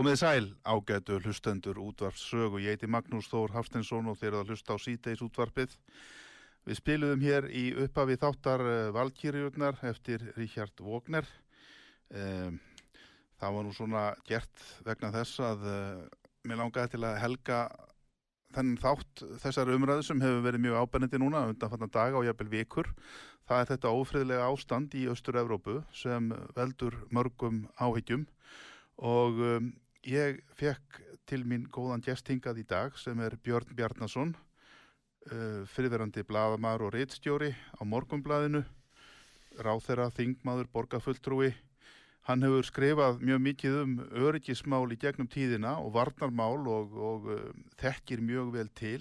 [0.00, 2.56] Komið sæl ágætu hlustendur útvarps sögu.
[2.56, 5.74] Ég heiti Magnús Þór Hafstensson og þeir eru að hlusta á síteis útvarpið.
[6.64, 11.28] Við spiluðum hér í upphafi þáttar uh, Valkyrjurnar eftir Richard Wagner.
[12.16, 12.56] Um,
[13.42, 16.00] það var nú svona gert vegna þess að uh,
[16.48, 17.60] mér langaði til að helga
[18.56, 22.48] þennan þátt þessar umræðu sem hefur verið mjög ábennandi núna undan fannan daga og jafnvel
[22.56, 22.88] vikur.
[23.44, 28.24] Það er þetta ófriðlega ástand í Östur-Európu sem veldur mörgum áhyggjum
[28.96, 29.70] og um,
[30.06, 36.82] ég fekk til mín góðan gestingað í dag sem er Björn Bjarnason uh, fyrirverandi bladamar
[36.82, 38.64] og reittstjóri á morgumblaðinu
[39.60, 41.50] ráþera, þingmaður, borgarfulltrúi.
[42.28, 43.94] Hann hefur skrifað mjög mikið um
[44.28, 49.00] öryggismál í gegnum tíðina og varnarmál og, og um, þekkir mjög vel til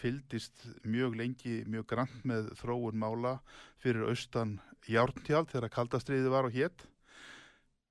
[0.00, 3.38] fyldist mjög lengi, mjög grann með þróun mála
[3.82, 4.58] fyrir austan
[4.88, 6.86] Járntjál þegar kaldastriði var og hétt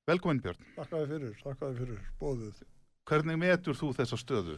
[0.09, 0.67] Velkomin Björn.
[0.77, 2.61] Takkaði fyrir, takkaði fyrir bóðið.
[3.09, 4.55] Hvernig metur þú þessa stöðu?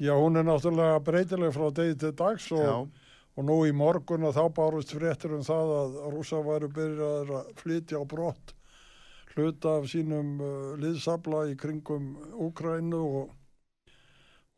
[0.00, 2.88] Já, hún er náttúrulega breytileg frá degi til dags og,
[3.36, 7.52] og nú í morgun og þá bárust fréttir um það að rúsa væru byrjaður að
[7.60, 8.54] flytja á brott
[9.34, 12.14] hluta af sínum uh, liðsabla í kringum
[12.48, 13.30] Úkrænu og,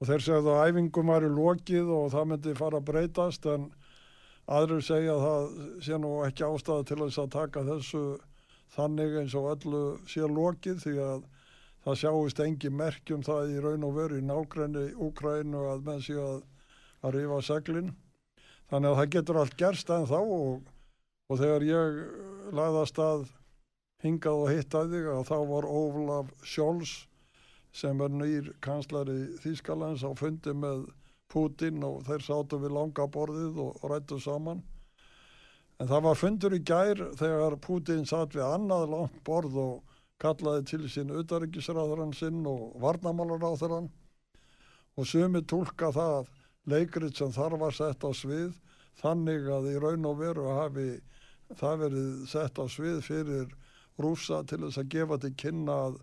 [0.00, 3.68] og þeir segðu að æfingum væri lokið og það myndi fara að breytast en
[4.46, 8.04] aðrir segja að það sé nú ekki ástæða til þess að taka þessu
[8.76, 11.26] þannig eins og öllu sé lokið því að
[11.84, 16.16] það sjáist engi merkjum það í raun og veru í nákrenni Úkrænu að menn sé
[16.20, 16.42] að,
[17.02, 17.92] að rifa seglin.
[18.70, 20.68] Þannig að það getur allt gerst en þá og,
[21.28, 22.02] og þegar ég
[22.56, 23.26] lagðast að
[24.02, 26.94] hingað og hittaði að þá var Ólaf Sjóls
[27.72, 30.86] sem er nýr kanslari Þýskalands á fundi með
[31.32, 34.60] Putin og þeir sátu við langa borðið og rættu saman
[35.80, 40.66] En það var fundur í gær þegar Putin satt við annað langt borð og kallaði
[40.70, 43.88] til sín auðarikisráðurann sinn og varnamálaráðurann
[44.96, 46.30] og sumi tólka það
[46.70, 48.52] leikrið sem þar var sett á svið
[49.00, 50.88] þannig að í raun og veru hafi
[51.58, 53.56] það verið sett á svið fyrir
[54.00, 55.98] rúsa til þess að gefa til kynna að,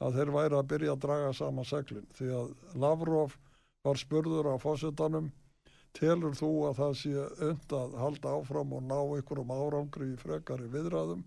[0.00, 3.36] að þeir væri að byrja að draga saman seglinn því að Lavrov
[3.84, 5.30] var spurður á fósittanum
[5.96, 10.68] telur þú að það sé und að halda áfram og ná ykkurum árangri í frekari
[10.70, 11.24] viðræðum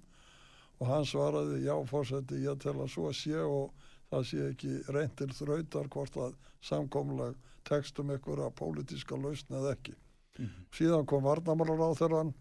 [0.79, 3.73] og hann svaraði já fórseti ég tel að svo sé og
[4.11, 7.37] það sé ekki reyndir þrautar hvort að samkomlag
[7.67, 9.95] tekstum að pólitíska lausn eða ekki.
[10.37, 10.65] Mm -hmm.
[10.71, 12.33] Síðan kom Varnamálar á þeirran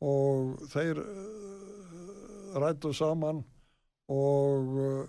[0.00, 3.44] og þeir uh, rættu saman
[4.08, 5.08] og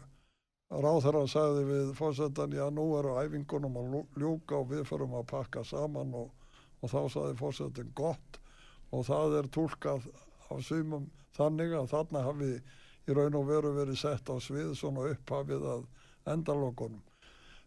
[0.69, 5.29] ráð þeirra sagði við fórsetan já nú eru æfingunum að ljúka og við förum að
[5.31, 6.31] pakka saman og
[6.81, 8.41] og þá saði fórsetin gott.
[8.95, 10.07] Og það er tólkað
[10.47, 12.51] á sumum þannig að þarna hafi
[13.07, 15.87] í raun og veru verið sett á svið svona upphafið að
[16.33, 17.03] endalokunum.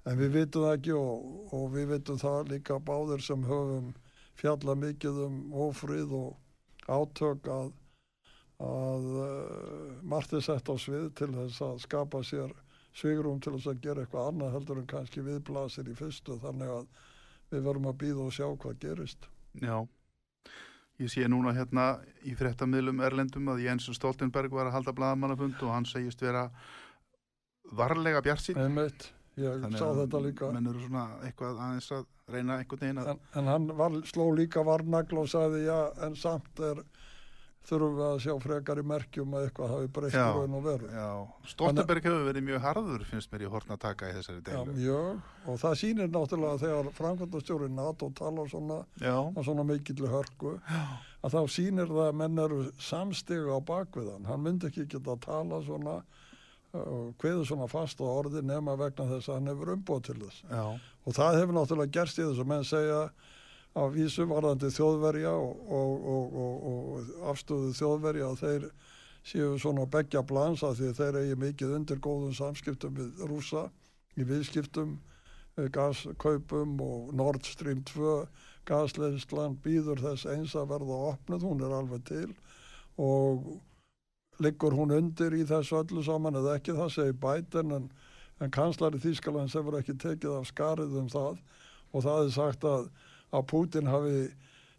[0.09, 1.27] En við vitum það ekki og,
[1.57, 3.93] og við vitum það líka báðir sem höfum
[4.41, 5.37] fjalla mikið um
[5.69, 7.71] ofrið og átök að,
[8.65, 12.55] að uh, margt er sett á svið til þess að skapa sér
[12.97, 16.89] svigrum til þess að gera eitthvað annað heldur en kannski viðblasir í fyrstu þannig að
[17.51, 19.29] við verum að býða og sjá hvað gerist.
[19.61, 19.77] Já,
[21.01, 21.87] ég sé núna hérna
[22.27, 26.49] í frettamilum Erlendum að Jens Stoltenberg var að halda bladamannafund og hann segist vera
[27.77, 28.61] varlega bjart sín.
[28.61, 29.11] Einmitt,
[29.41, 30.53] ég Þannig sá þetta líka.
[30.55, 33.13] Menn eru svona eitthvað aðeins að reyna einhvern veginn að...
[33.13, 36.83] En, en hann var, sló líka varnagl og sagði já en samt er
[37.69, 40.89] þurfum við að sjá frekar í merkjum að eitthvað hafi breyst raun og veru.
[40.95, 41.09] Já,
[41.53, 44.73] Stoltenberg hefur verið mjög harður finnst mér í hortna taka í þessari deilu.
[44.73, 48.81] Já, mjög, og það sýnir náttúrulega þegar framkvæmdastjóri NATO talar svona,
[49.45, 50.81] svona mikill hörku, Já.
[51.21, 54.27] að þá sýnir það að menn eru samstiga á bakviðan.
[54.31, 56.01] Hann myndi ekki geta að tala svona
[56.71, 60.43] hviðu svona fast á orði nema vegna þess að hann hefur umbúið til þess.
[60.47, 60.65] Já.
[61.07, 63.01] Og það hefur náttúrulega gerst í þess að menn segja
[63.77, 68.67] á vísu varðandi þjóðverja og, og, og, og afstöðu þjóðverja að þeir
[69.27, 73.69] séu svona begja blansa því þeir eigi mikið undir góðum samskiptum við rúsa
[74.19, 74.97] í viðskiptum
[75.59, 78.15] eh, gaskaupum og Nord Stream 2
[78.69, 82.31] gasleðisland býður þess eins að verða opnud, hún er alveg til
[83.01, 83.61] og
[84.41, 86.75] liggur hún undir í þessu öllu saman eða ekki?
[86.77, 87.89] Það segir bæten en,
[88.41, 91.41] en kanslari Þýskalands hefur ekki tekið af skarið um það
[91.93, 92.91] og það er sagt að
[93.37, 94.31] að Putin hafi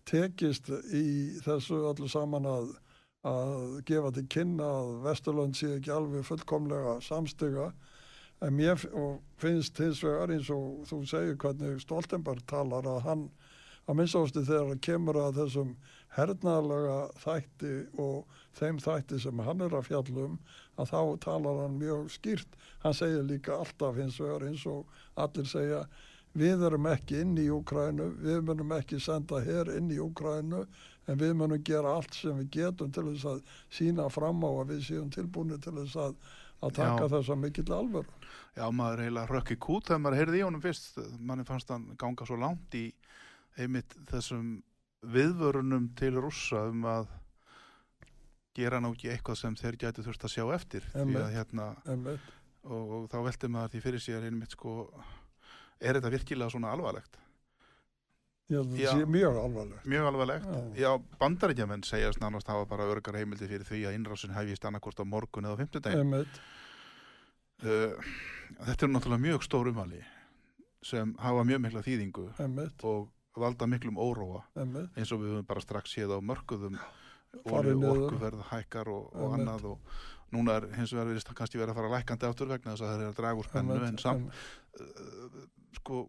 [0.10, 1.06] tekist í
[1.46, 2.74] þessu öllu saman að,
[3.28, 7.72] að gefa til kynna að Vesturland sé ekki alveg fullkomlega samstiga.
[8.42, 8.82] En mér
[9.42, 13.26] finnst hins vegar eins og þú segir hvernig Stoltenberg talar að hann
[13.90, 15.72] að minnsástu þegar það kemur að þessum
[16.16, 20.38] hernaðalega þætti og þeim þætti sem hann er að fjallum
[20.80, 22.58] að þá talar hann mjög skýrt.
[22.84, 24.90] Hann segir líka alltaf hins vegar eins og
[25.20, 25.84] allir segja
[26.38, 30.64] við erum ekki inn í Úkrænu við munum ekki senda hér inn í Úkrænu
[31.10, 33.42] en við munum gera allt sem við getum til þess að
[33.74, 36.18] sína fram á að við séum tilbúinu til þess að,
[36.62, 37.12] að taka Já.
[37.16, 38.20] þessa mikill alvöru.
[38.56, 41.00] Já, maður eiginlega rökk í kút þegar maður heyrði í honum fyrst.
[41.20, 42.86] Manni fannst hann ganga svo langt í
[43.60, 44.60] einmitt þessum
[45.12, 47.10] viðvörunum til rússa um að
[48.56, 50.88] gera ná ekki eitthvað sem þeir gæti þurft að sjá eftir.
[50.94, 51.72] Að, hérna,
[52.68, 54.76] og, og þá veldi maður því fyrir sér einmitt sko
[55.82, 57.18] er þetta virkilega svona alvarlegt?
[58.52, 59.86] Já, það sé mjög alvarlegt.
[59.88, 60.90] Mjög alvarlegt, já, já
[61.22, 65.48] bandaríkjaman segjast nánast hafa bara örgar heimildi fyrir því að innrásin hefjist annarkort á morgun
[65.48, 66.02] eða á fymtudegin
[67.64, 68.12] uh,
[68.52, 70.02] Þetta er náttúrulega mjög stór umhali
[70.84, 72.84] sem hafa mjög mikla þýðingu Einmitt.
[72.84, 73.08] og
[73.40, 74.92] valda miklum óróa Einmitt.
[74.98, 76.76] eins og við höfum bara strax séð á mörguðum
[77.48, 80.02] orkuverð hækkar og, og annað og
[80.36, 83.04] núna er hins vegar verið kannski verið að fara lækandi áttur vegna þess að það
[83.06, 84.42] er að draga úr spennu en samt
[85.82, 86.08] sko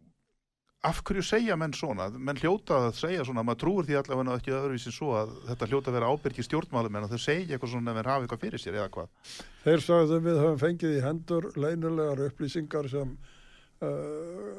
[0.83, 4.55] af hverju segja menn svona menn hljóta að segja svona, maður trúur því allavega ekki
[4.57, 8.01] öðruvísin svo að þetta hljóta að vera ábyrgi stjórnmálum en þau segja eitthvað svona ef
[8.01, 12.25] þeir hafa eitthvað fyrir sér eða hvað Þeir sagðu við höfum fengið í hendur leinulegar
[12.27, 14.51] upplýsingar sem uh,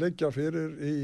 [0.00, 0.94] leggja fyrir í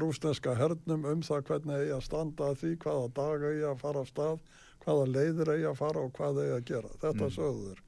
[0.00, 4.02] rúsneska hernum um það hvernig eigi að standa að því, hvaða dag eigi að fara
[4.02, 4.42] á stað,
[4.84, 6.92] hvaða leiðir eigi að fara og hvað eigi að gera.
[7.02, 7.34] Þetta mm.
[7.34, 7.82] sögður.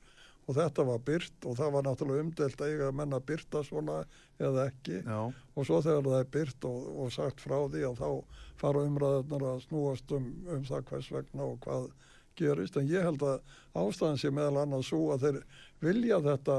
[0.51, 3.99] Og þetta var byrt og það var náttúrulega umdelt eiga að menna byrta svona
[4.43, 4.99] eða ekki.
[5.07, 5.21] Já.
[5.55, 9.45] Og svo þegar það er byrt og, og sagt frá því að þá fara umræðunar
[9.53, 11.91] að snúast um, um það hvers vegna og hvað
[12.39, 12.79] gerist.
[12.79, 13.43] En ég held að
[13.79, 15.41] ástæðan sé meðal annars svo að þeir
[15.85, 16.59] vilja þetta,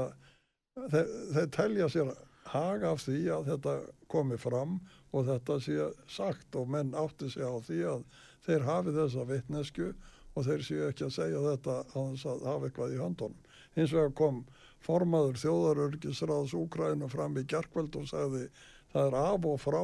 [0.94, 2.14] þeir, þeir telja sér
[2.54, 3.76] haga af því að þetta
[4.12, 4.78] komi fram
[5.14, 8.04] og þetta sé sagt og menn átti sig á því að
[8.46, 9.88] þeir hafi þessa vittnesku
[10.34, 13.43] og þeir séu ekki að segja þetta að hafa eitthvað í höndunum.
[13.74, 14.42] Hins vegar kom
[14.84, 18.46] formaður þjóðarörgisraðs Úkræna fram í gerkveld og sagði
[18.92, 19.82] það er af og frá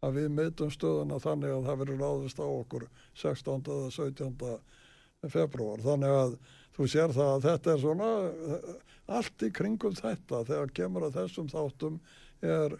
[0.00, 2.86] að við meitum stöðuna þannig að það verður ráðist á okkur
[3.20, 3.66] 16.
[3.76, 4.46] eða 17.
[5.28, 5.82] februar.
[5.84, 6.38] Þannig að
[6.76, 8.10] þú sér það að þetta er svona
[9.10, 11.98] allt í kringum þetta þegar kemur að þessum þáttum
[12.40, 12.76] er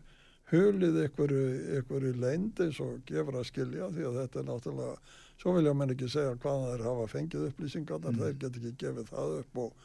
[0.50, 4.94] hulið ykkur í leind eins og gefur að skilja því að þetta er náttúrulega
[5.40, 8.18] svo vilja mann ekki segja hvað það er að hafa fengið upplýsingar mm.
[8.20, 9.84] þeir get ekki gefið það upp og,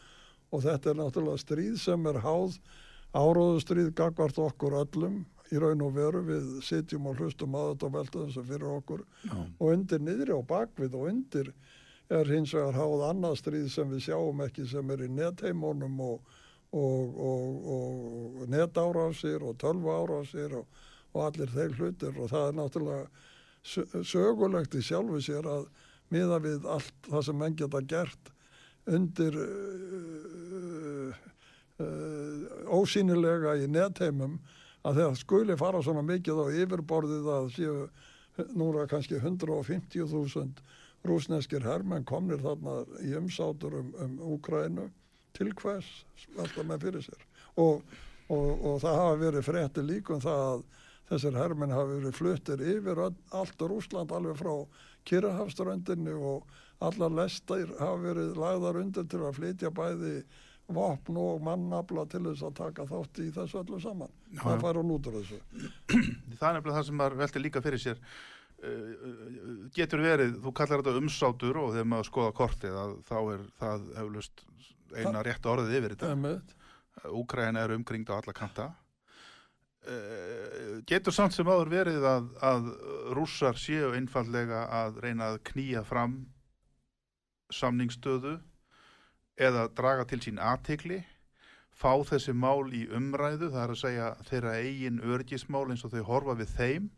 [0.56, 2.60] og þetta er náttúrulega stríð sem er háð
[3.16, 6.24] áróðustríð gagvart okkur öllum í raun og veru.
[6.26, 9.06] Við sitjum og hlustum að þetta velta þessu fyrir okkur.
[9.26, 9.36] Já.
[9.60, 11.54] og undir niðri og bakvið og undir
[12.14, 16.36] er hins vegar háð annað stríð sem við sjáum ekki sem er í netheimunum og,
[16.72, 22.20] og, og, og netárásir og tölvárásir og allir þeir hlutir.
[22.20, 25.68] Og það er náttúrulega sögulegt í sjálfu sér að
[26.14, 28.35] miða við allt það sem menn geta gert
[28.86, 31.14] undir uh,
[31.82, 34.38] uh, ósýnilega í netheimum
[34.86, 37.78] að þegar skuli fara svona mikið á yfirborðið að séu
[38.58, 40.62] núra kannski 150.000
[41.06, 44.90] rúsneskir herrmenn komnir þarna í umsátur um, um Úkrænu
[45.36, 45.90] til hvers
[46.38, 47.28] alltaf með fyrir sér?
[47.62, 47.84] Og,
[48.30, 50.66] og, og það hafa verið frétti líkum það að
[51.12, 54.54] þessir herrmenn hafa verið fluttir yfir allt Rúsland alveg frá
[55.06, 56.46] Kirrahafströndinni og
[56.86, 60.16] allar lestar hafa verið lagðar undir til að flytja bæði
[60.76, 64.14] vopn og mannabla til þess að taka þátt í þessu öllu saman.
[64.34, 65.42] Já, það fær út af þessu.
[66.40, 68.00] Það er nefnilega það sem maður velti líka fyrir sér.
[69.76, 74.46] Getur verið, þú kallar þetta umsátur og þegar maður skoða kortið þá er það heflust
[74.96, 76.10] eina rétt orðið yfir þetta.
[77.14, 78.66] Úkræn er umkringd á alla kanta.
[78.72, 78.85] eh,
[80.90, 82.70] getur samt sem áður verið að, að
[83.18, 86.18] rússar séu einfallega að reyna að knýja fram
[87.54, 88.40] samningstöðu
[89.36, 91.04] eða draga til sín aðtikli
[91.76, 96.06] fá þessi mál í umræðu það er að segja þeirra eigin örgismál eins og þau
[96.10, 96.92] horfa við þeim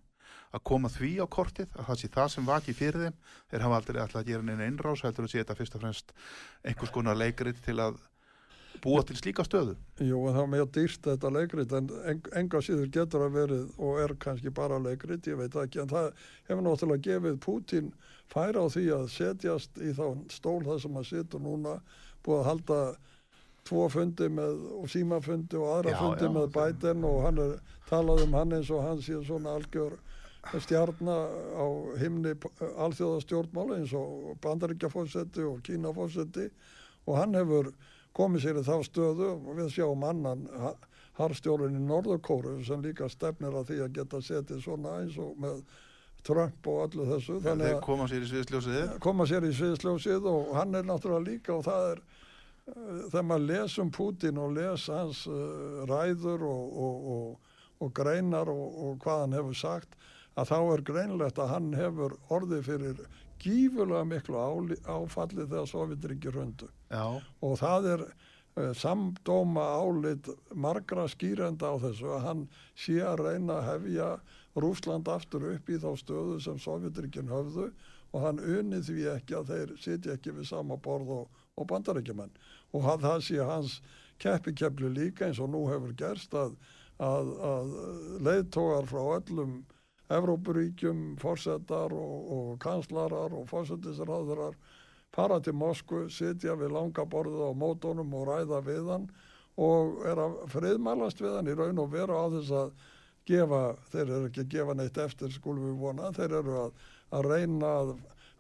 [0.56, 3.16] að koma því á kortið, að það sé það sem vaki fyrir þeim,
[3.52, 6.14] þeir hafa aldrei alltaf að gera neina innrás, heldur að sé þetta fyrst og fremst
[6.64, 7.98] einhvers konar leikrit til að
[8.84, 9.76] búa til slíka stöðu.
[10.00, 14.02] Jú, en það er mjög dýrt þetta leikrit, en enga síður getur að verið og
[14.04, 16.10] er kannski bara leikrit, ég veit ekki, en það
[16.50, 17.92] hefur náttúrulega gefið Pútín
[18.32, 21.78] færa á því að setjast í þá stól það sem að situr núna,
[22.26, 22.82] búið að halda
[23.68, 27.58] tvo fundi með, og símafundi og aðra já, fundi já, með bæten og hann er
[27.90, 29.98] talað um hann eins og hann sé svona algjör
[30.64, 31.66] stjarnar á
[32.00, 32.34] himni
[32.86, 36.48] alþjóðastjórnmála eins og bandaríkjafósetti og kínafósetti
[37.08, 37.74] og hann hefur
[38.16, 40.46] komið sér í þá stöðu og við sjáum annan
[41.18, 45.62] harstjórun í Norðurkóru sem líka stefnir að því að geta setið svona eins og með
[46.28, 47.40] Trump og allu þessu.
[47.46, 48.96] Þannig að koma sér í sviðsljósið.
[49.04, 53.48] Koma sér í sviðsljósið og hann er náttúrulega líka og það er uh, þegar maður
[53.52, 57.54] lesum Putin og les hans uh, ræður og, og, og,
[57.86, 59.96] og greinar og hvað hann hefur sagt
[60.38, 63.00] að þá er greinlegt að hann hefur orðið fyrir
[63.42, 64.40] gífurlega miklu
[64.86, 66.70] áfallið þegar Sovjetryggir höndu
[67.42, 73.60] og það er uh, samdóma álit margra skýrenda á þessu að hann sé að reyna
[73.60, 74.10] að hefja
[74.58, 77.70] Rúsland aftur upp í þá stöðu sem Sovjetryggin höfðu
[78.14, 82.34] og hann unið því ekki að þeir sitja ekki við sama borð og, og bandarækjumenn
[82.74, 83.80] og að það sé hans
[84.22, 86.56] keppikepli líka eins og nú hefur gerst að,
[86.98, 87.74] að, að
[88.26, 89.60] leiðtógar frá öllum
[90.14, 94.56] Evrópuríkjum, fórsetar og, og kanslarar og fórsetisraðurar
[95.16, 99.10] fara til Moskvu, sitja við langa borðið á mótónum og ræða við hann
[99.58, 102.72] og er að friðmælast við hann í raun og vera á þess að
[103.28, 103.62] gefa,
[103.92, 106.86] þeir eru ekki að gefa neitt eftir skulum við vona, þeir eru að,
[107.18, 107.94] að reyna að,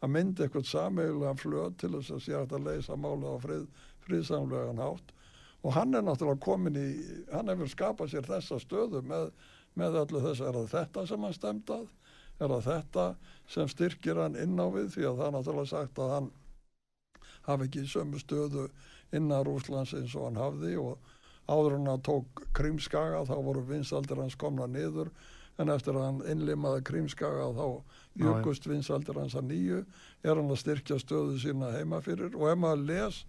[0.05, 3.67] að mynda eitthvað sameigilega flöð til þess að sé að leysa málið á frið,
[4.07, 5.13] friðsamlegan hátt.
[5.65, 6.87] Og hann er náttúrulega komin í,
[7.33, 9.31] hann hefur skapað sér þessa stöðu með
[9.77, 11.87] með öllu þess er það þetta sem hann stemt að?
[12.37, 13.05] Er það þetta
[13.49, 14.91] sem styrkir hann inn á við?
[14.93, 16.27] Því að það er náttúrulega sagt að hann
[17.47, 18.67] hafi ekki sömu stöðu
[19.15, 20.75] innan Rúslands eins og hann hafði.
[20.81, 21.15] Og
[21.47, 25.09] áður hann að tók Krímskaga þá voru vinsaldir hans komna niður.
[25.57, 27.67] En eftir að hann innlimaði Krímskaga þá
[28.21, 29.81] jökust vinsaldir hans að nýju.
[30.21, 32.35] Er hann að styrkja stöðu sína heima fyrir?
[32.37, 33.23] Og ef maður les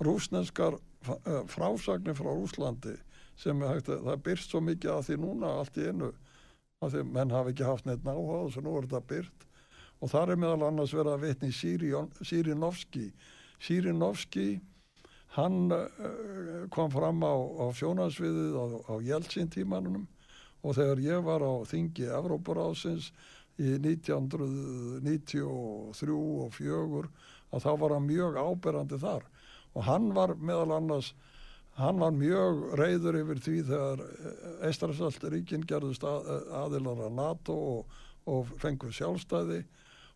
[0.00, 2.96] rúsneskar eh, frásagnir frá Rúslandi
[3.40, 6.10] sem að það byrst svo mikið að því núna allt í einu
[6.80, 9.46] að því menn hafi ekki haft neitt náháð og svo nú er þetta byrt
[10.00, 11.50] og þar er meðal annars verið að vitni
[12.30, 13.06] Sýrinovski
[13.60, 14.48] Sýrinovski
[15.36, 20.06] hann uh, kom fram á, á sjónarsviðið á, á Jeltsin tímanunum
[20.60, 23.12] og þegar ég var á þingi Evróparásins
[23.60, 27.04] í 1993 og 4
[27.50, 29.24] að þá var hann mjög áberandi þar.
[29.74, 31.14] Og hann var meðal annars
[31.78, 34.04] hann var mjög reyður yfir því þegar
[34.68, 39.62] Eistrasaldríkin gerðust að, aðilar að NATO og, og fengur sjálfstæði.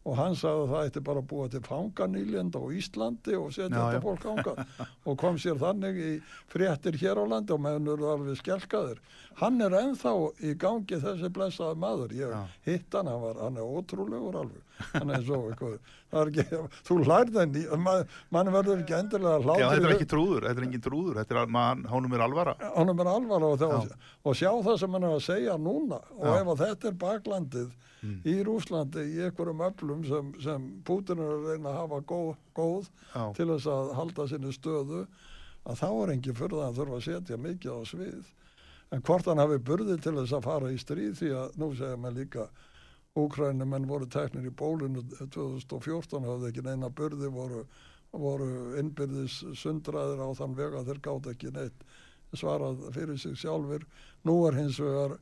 [0.04, 3.70] Og hann sagði að það ætti bara að búa til fanganýljend á Íslandi og setja
[3.72, 4.04] já, þetta já.
[4.04, 4.66] fólk ánga
[5.08, 6.10] og kom sér þannig í
[6.52, 9.00] fréttir hér á landi og meðan eru alveg skelkaður
[9.38, 10.12] hann er enþá
[10.44, 12.14] í gangi þessi blessaði maður.
[12.16, 12.34] Ég
[12.66, 14.62] hitt hann, hann, var, hann er ótrúlegur alveg.
[14.92, 15.78] Hann er svo eitthvað
[16.22, 20.46] ekki, þú lærði henni mann man verður ekki endilega hlátur Já þetta er ekki trúður,
[20.48, 22.54] þetta er engin trúður þetta er, man, honum er alvara.
[22.74, 26.00] Honum er alvara og, það, og sjá það sem hann er að segja núna.
[26.18, 26.36] Og já.
[26.40, 27.68] ef þetta er baklandið
[28.04, 28.16] mm.
[28.30, 32.90] í Rúslandi í einhverjum öflum sem, sem Putin er að reyna að hafa góð, góð
[33.36, 35.04] til þess að halda sinni stöðu
[35.64, 38.32] að þá er engi fyrir það að þurfa að setja mikið á svið.
[38.92, 41.98] En hvort hann hafi burði til þess að fara í stríð því að nú segja
[41.98, 42.48] maður líka
[43.14, 47.62] Úkrænumenn voru teknir í bólinu 2014 hafði ekki neina burði voru,
[48.10, 48.48] voru
[48.80, 51.86] innbyrðis sundraðir á þann vega þeir gátt ekki neitt
[52.34, 53.86] svarað fyrir sig sjálfur
[54.26, 55.18] nú er hins vegar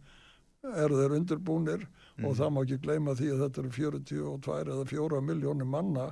[0.62, 2.24] eru þeir undirbúnir mm.
[2.24, 6.11] og það má ekki gleyma því að þetta eru 42 eða 4 miljónir manna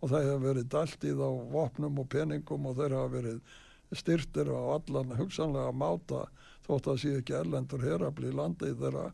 [0.00, 3.58] og það hefur verið dælt í þá vopnum og peningum og þeir hafa verið
[4.00, 6.24] styrtir á allan hugsanlega máta
[6.66, 9.10] þótt að sé ekki erlendur herabli í landið þeirra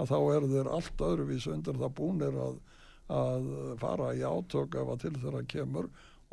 [0.00, 2.58] að þá eru þeir allt öðruvís undir það búnir að,
[3.20, 3.48] að
[3.82, 5.90] fara í átök ef að til þeirra kemur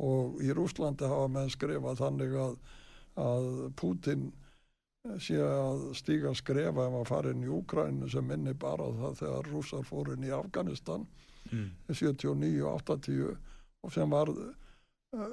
[0.08, 2.58] og í Rúslandi hafa menn skrifað þannig að,
[3.18, 4.28] að Putin
[5.22, 9.50] sé að stíga skrefa ef að fara inn í Úkrænu sem minni bara það þegar
[9.52, 11.06] rússar fór inn í Afganistan
[11.50, 11.68] mm.
[11.88, 13.36] 79-80
[13.86, 15.28] og sem var uh,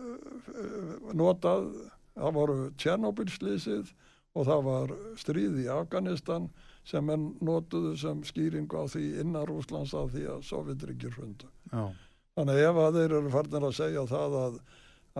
[1.17, 1.67] notað
[2.15, 3.91] það voru Tjernobyl-slísið
[4.35, 6.49] og það var stríð í Afganistan
[6.85, 11.91] sem enn notuðu sem skýringu á því innar Rúslands að því að Sovjetryggir hundu oh.
[12.37, 14.59] þannig ef að þeir eru farnir að segja það að,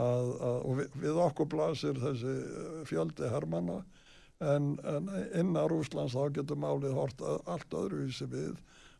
[0.06, 2.36] að, að og við, við okkur blasir þessi
[2.92, 3.82] fjöldi hermanna
[4.44, 8.56] en, en innan Rúslands þá getur málið hort allt öðruvísi við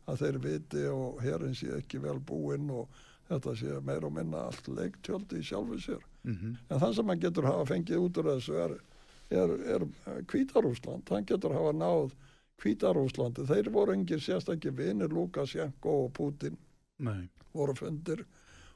[0.06, 2.90] að þeir viti og herrin sé ekki vel búinn og
[3.28, 6.52] þetta sé meir og minna allt leiktjöldi í sjálfu sér mm -hmm.
[6.70, 8.76] en það sem hann getur hafa fengið út úr þessu er,
[9.30, 9.88] er, er
[10.30, 12.14] Kvítarúsland, hann getur hafa náð
[12.62, 16.56] Kvítarúslandi, þeir voru engir sérstakki vinir Lukasjenko og Putin
[16.98, 17.28] Nei.
[17.52, 18.24] voru fundir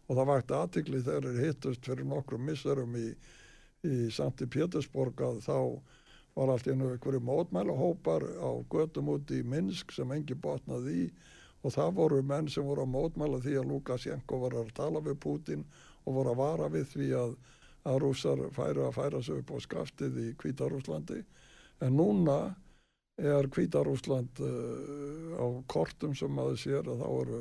[0.08, 3.08] og það vakti aðtikli þegar þeir hittust fyrir nokkrum misserum í,
[3.86, 5.58] í Santi Pétursborg að þá
[6.36, 11.06] var allt einu einhverju mótmælahópar á götum út í Minsk sem engi botnaði í
[11.64, 15.18] og það voru menn sem voru að mótmæla því að Lukasjenko var að tala við
[15.24, 15.64] Putin
[16.04, 17.36] og voru að vara við því að,
[17.90, 21.20] að rússar færa að færa sig upp á skaftið í Kvítarúslandi
[21.84, 22.38] en núna
[23.20, 27.40] er Kvítarúsland uh, á kortum sem maður sér að þá eru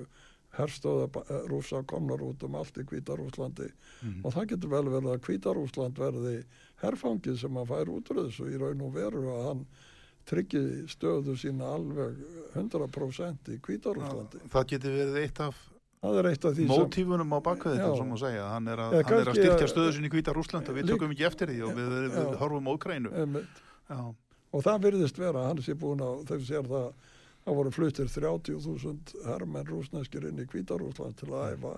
[0.57, 4.19] herstöða rúsa komnar út um allt í Kvítarúslandi mm.
[4.25, 6.35] og það getur vel verið að Kvítarúsland verði
[6.81, 9.65] herfangið sem að fær út úr þessu í raun og veru að hann
[10.29, 12.17] tryggi stöðu sína alveg
[12.57, 14.41] 100% í Kvítarúslandi.
[14.53, 15.59] Það getur verið eitt af
[15.99, 18.47] mótífunum á bakveð þetta sem að segja.
[18.53, 21.13] Hann er að, ja, hann er að styrkja stöðu sín í Kvítarúsland og við tökum
[21.15, 23.13] ekki eftir því og við, við, við horfum á Ukrænu.
[24.49, 26.91] Og það virðist vera, hann sé búin á, þau sér það
[27.49, 31.71] Það voru fluttir 30.000 herrmenn rúsneskir inn í Kvítarúsland til að æfa.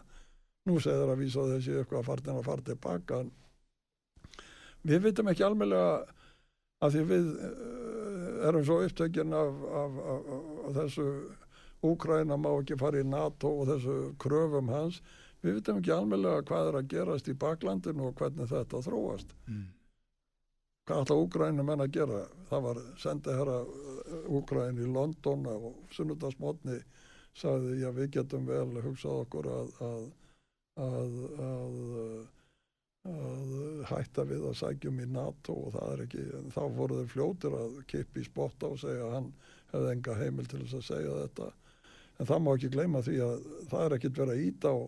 [0.67, 3.19] Nú segður að vísa þessi eitthvað að fartin að fara tilbaka.
[4.83, 5.93] Við vitum ekki almeinlega
[6.81, 10.31] að því við uh, erum svo upptökinn af, af, af,
[10.67, 11.07] af þessu
[11.81, 14.99] Úkræna má ekki fara í NATO og þessu kröfum hans.
[15.41, 19.31] Við vitum ekki almeinlega hvað er að gerast í baklandinu og hvernig þetta þróast.
[19.47, 19.69] Mm
[20.91, 22.23] hvað ætla Úgrænum menn að gera?
[22.49, 23.59] Það var sendið herra
[24.27, 26.81] Úgræn uh, í London og sunnudasmotni
[27.37, 30.03] sagði já við getum vel hugsað okkur að að,
[30.83, 31.15] að,
[31.47, 31.77] að
[33.09, 37.55] að hætta við að sækjum í NATO og það er ekki þá voru þeir fljótir
[37.57, 39.29] að kipi í spotta og segja að hann
[39.71, 41.47] hefði enga heimil til þess að segja þetta.
[42.19, 44.79] En það má ekki gleyma því að það er ekkit verið að íta á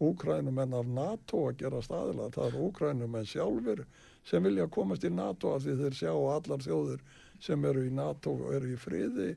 [0.00, 3.84] Úgrænum en af NATO að gera staðilega það er Úgrænum en sjálfur
[4.26, 7.02] sem vilja komast í NATO af því þeir sjá allar þjóður
[7.40, 9.30] sem eru í NATO og eru í friði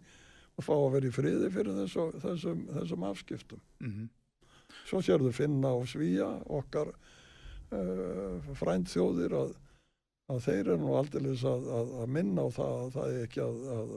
[0.58, 3.62] og fá að vera í friði fyrir þessu, þessum, þessum afskiptum.
[3.80, 4.10] Mm -hmm.
[4.90, 9.54] Svo sér þau finna og svíja okkar uh, frændþjóðir að,
[10.30, 13.42] að þeir eru nú aldrei að, að, að minna á það að það er ekki
[13.48, 13.96] að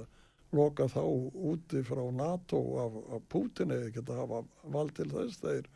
[0.56, 1.02] loka þá
[1.34, 4.42] úti frá NATO af, af Putin eða ekki að hafa
[4.76, 5.68] vald til þess þeir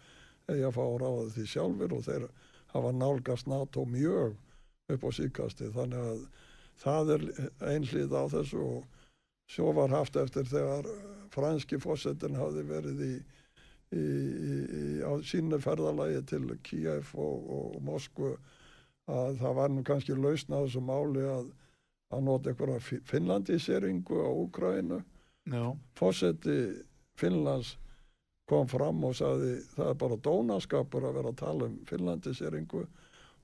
[0.50, 2.28] eigi að fá ráðið því sjálfur og þeir
[2.72, 4.36] hafa nálgast NATO mjög
[4.94, 6.22] upp á síkasti þannig að
[6.80, 7.26] það er
[7.72, 8.86] einhlið á þessu og
[9.50, 10.88] svo var haft eftir þegar
[11.34, 13.14] franski fósettin hafi verið í,
[13.94, 18.36] í, í, á sínu ferðalagi til Kíef og, og Moskvu
[19.10, 21.50] að það var nú kannski lausna á þessu máli að
[22.10, 25.00] að nota einhverja finnlandiseringu á Úkrænu
[25.98, 26.56] fósetti
[27.18, 27.76] Finnlands
[28.50, 32.86] kom fram og sagði það er bara dónaskapur að vera að tala um finnlandiseringu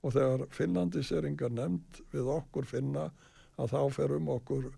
[0.03, 3.09] og þegar finnlandiseringar nefnd við okkur finna
[3.57, 4.69] að þá fer um okkur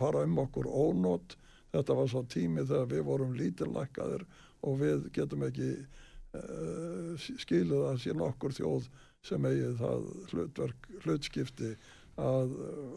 [0.00, 1.36] fara um okkur ónót
[1.74, 4.24] þetta var svo tími þegar við vorum lítillækkaðir
[4.64, 8.88] og við getum ekki uh, skiluð að sín okkur þjóð
[9.24, 11.74] sem eigi það hlutverk, hlutskipti
[12.20, 12.52] að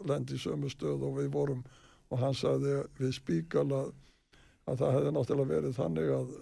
[0.08, 1.62] lendi sömu stöð og við vorum.
[2.12, 3.80] Og hann sagði við spíkala
[4.68, 6.34] að það hefði náttúrulega verið þannig að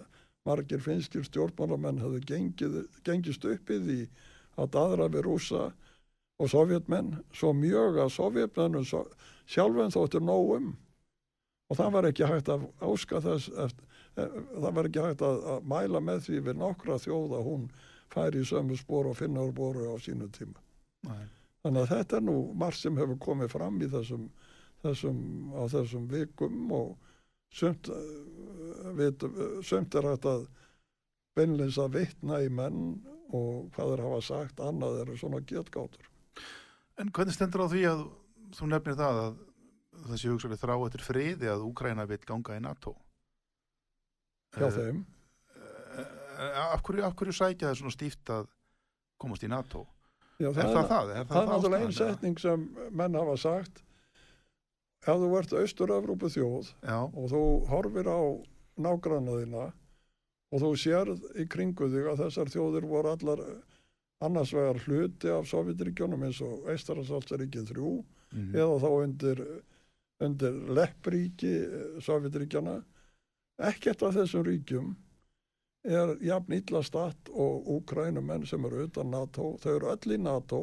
[0.47, 2.43] margir finskir stjórnmálamenn hefði
[3.07, 4.01] gengist uppið í
[4.57, 5.67] að daðra við rúsa
[6.37, 9.03] og sovjetmenn svo mjög að sovjetmennum svo,
[9.49, 10.73] sjálfum þóttur nógum
[11.67, 14.27] og það var ekki hægt að áska þess eftir, e,
[14.61, 17.65] það var ekki hægt að, að mæla með því við nokkra þjóð að hún
[18.13, 20.61] færi í sömu spór og finnar bóru á sínu tíma
[21.07, 21.25] Nei.
[21.65, 24.29] þannig að þetta er nú margt sem hefur komið fram í þessum,
[24.85, 25.19] þessum
[25.57, 26.95] á þessum vikum og
[27.53, 27.99] sumt, e,
[28.99, 29.27] við,
[29.65, 30.47] sumt er hægt að
[31.37, 32.83] beinleins að vitna í menn
[33.35, 36.07] og hvað þeir hafa sagt annað eru svona getgátur.
[36.97, 38.05] En hvernig stendur á því að
[38.57, 39.37] þú nefnir það að
[40.07, 42.95] þessi hugsaði þrá eftir friði að Úkræna vil ganga í NATO?
[44.57, 45.03] Já uh, þeim.
[45.57, 48.47] uh, af, hverju, af hverju sækja það svona stíft að
[49.21, 49.83] komast í NATO?
[50.37, 51.11] Já, það er það það?
[51.11, 53.83] Er það, það er náttúrulega einn setning sem menn hafa sagt.
[55.07, 56.99] Ef þú ert austur-Európu þjóð Já.
[57.05, 58.21] og þú horfir á
[58.81, 59.67] nágrannaðina
[60.51, 63.41] og þú sérð í kringu þig að þessar þjóðir voru allar
[64.23, 69.41] annars vegar hluti af Sovjetríkjónum eins og Eistarasalsaríkið þrjú mm eða þá undir,
[70.23, 72.79] undir leppríki eh, Sovjetríkjana
[73.69, 74.89] ekkert af þessum ríkjum
[75.87, 79.55] er jafn illa statt og úkrænumenn sem eru utan NATO.
[79.61, 80.61] Þau eru öll í NATO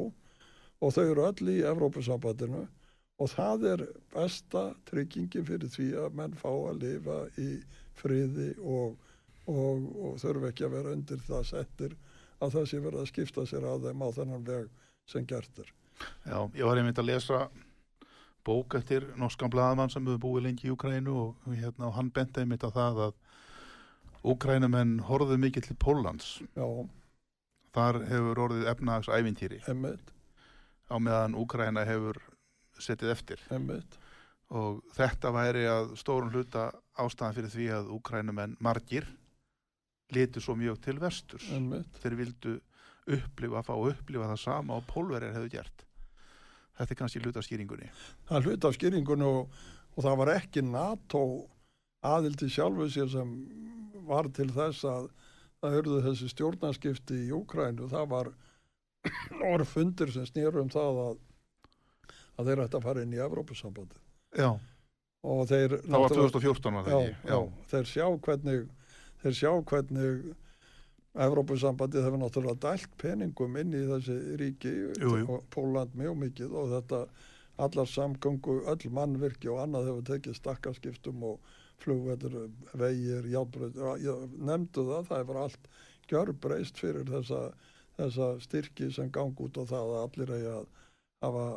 [0.81, 2.65] og þau eru öll í Evrópussambandinu
[3.15, 7.49] og það er besta tryggingin fyrir því að menn fá að lifa í
[7.95, 8.99] friði og
[9.51, 11.95] og, og þurfu ekki að vera undir það settir
[12.43, 14.71] að það sé verið að skipta sér að þeim á þennan veg
[15.09, 15.69] sem gertir.
[16.25, 17.45] Já, ég var einmitt að lesa
[18.45, 22.43] bók eftir norskan bladamann sem hefur búið lengi í Ukrænu og, hérna, og hann benti
[22.43, 23.15] einmitt að það að
[24.25, 26.29] Ukrænumenn horfið mikið til Pólans.
[26.57, 26.65] Já.
[27.75, 29.59] Þar hefur orðið efnags ævintýri.
[29.69, 30.13] Emmitt.
[30.89, 32.17] Á meðan Ukræna hefur
[32.81, 33.43] settið eftir.
[33.53, 33.99] Emmitt.
[34.53, 39.07] Og þetta væri að stórun hluta ástæðan fyrir því að Ukrænumenn margir
[40.13, 41.47] litur svo mjög til vesturs.
[42.01, 42.55] Þeir vildu
[43.15, 45.85] upplifa að fá að upplifa það sama og pólverjar hefur gert.
[46.75, 47.89] Þetta er kannski hlut af skýringunni.
[48.27, 49.59] Það er hlut af skýringunni og,
[49.95, 51.21] og það var ekki NATO
[52.05, 53.29] aðildi sjálfu sér sem
[54.05, 55.07] var til þess að
[55.63, 58.29] það hörðu þessi stjórnarskipti í Úkrænu, það var
[59.53, 61.19] orð fundir sem snýrum það að,
[62.37, 64.01] að þeir ætti að fara inn í Evrópusambandi.
[64.37, 64.51] Já,
[65.25, 65.79] Og þeir...
[65.87, 67.29] það var 2014 var það Já, ekki?
[67.31, 67.37] já,
[67.71, 68.65] þeir sjá hvernig,
[69.25, 70.33] þeir sjá hvernig
[71.25, 75.27] Evrópusambandið hefur náttúrulega dælt peningum inn í þessi ríki Jú, jú.
[75.31, 76.99] og Póland mjög mikið og þetta
[77.65, 82.35] allar samgöngu, öll mannvirki og annað hefur tekið stakkaskiptum og flugveldur,
[82.75, 83.79] vegir, játbröð,
[84.35, 85.69] nefndu það, það hefur allt
[86.11, 87.41] gjörbreyst fyrir þessa,
[87.95, 90.69] þessa styrki sem gang út á það að allir eigi að
[91.25, 91.47] hafa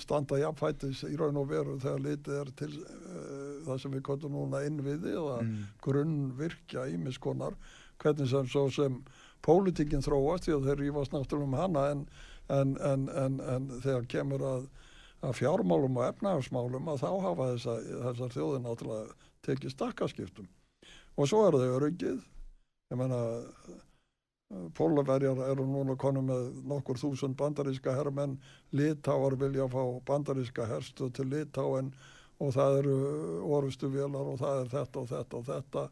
[0.00, 4.32] standa jafnfætis í raun og veru þegar litið er til uh, það sem við kottum
[4.32, 5.66] núna innviði eða Mm.
[5.84, 7.54] grunnvirkja ímiskonar
[8.00, 8.96] hvernig sem svo sem
[9.44, 12.06] pólitíkin þróast því að þeir rífast náttúrulega um hana en,
[12.48, 14.66] en, en, en, en þegar kemur að,
[15.22, 20.48] að fjármálum og efnahagsmálum að þá hafa þessa, þessar þjóðir náttúrulega tekið stakkaskiptum.
[21.18, 22.20] Og svo er þau öryggið.
[22.92, 23.20] Ég menna
[24.76, 28.34] Pólaverjar eru núna konum með nokkur þúsund bandaríska herrmenn,
[28.76, 31.92] Litáar vilja fá bandaríska herstu til Litáen
[32.42, 32.96] og það eru
[33.56, 35.84] orustu vélar og það er þetta og þetta og þetta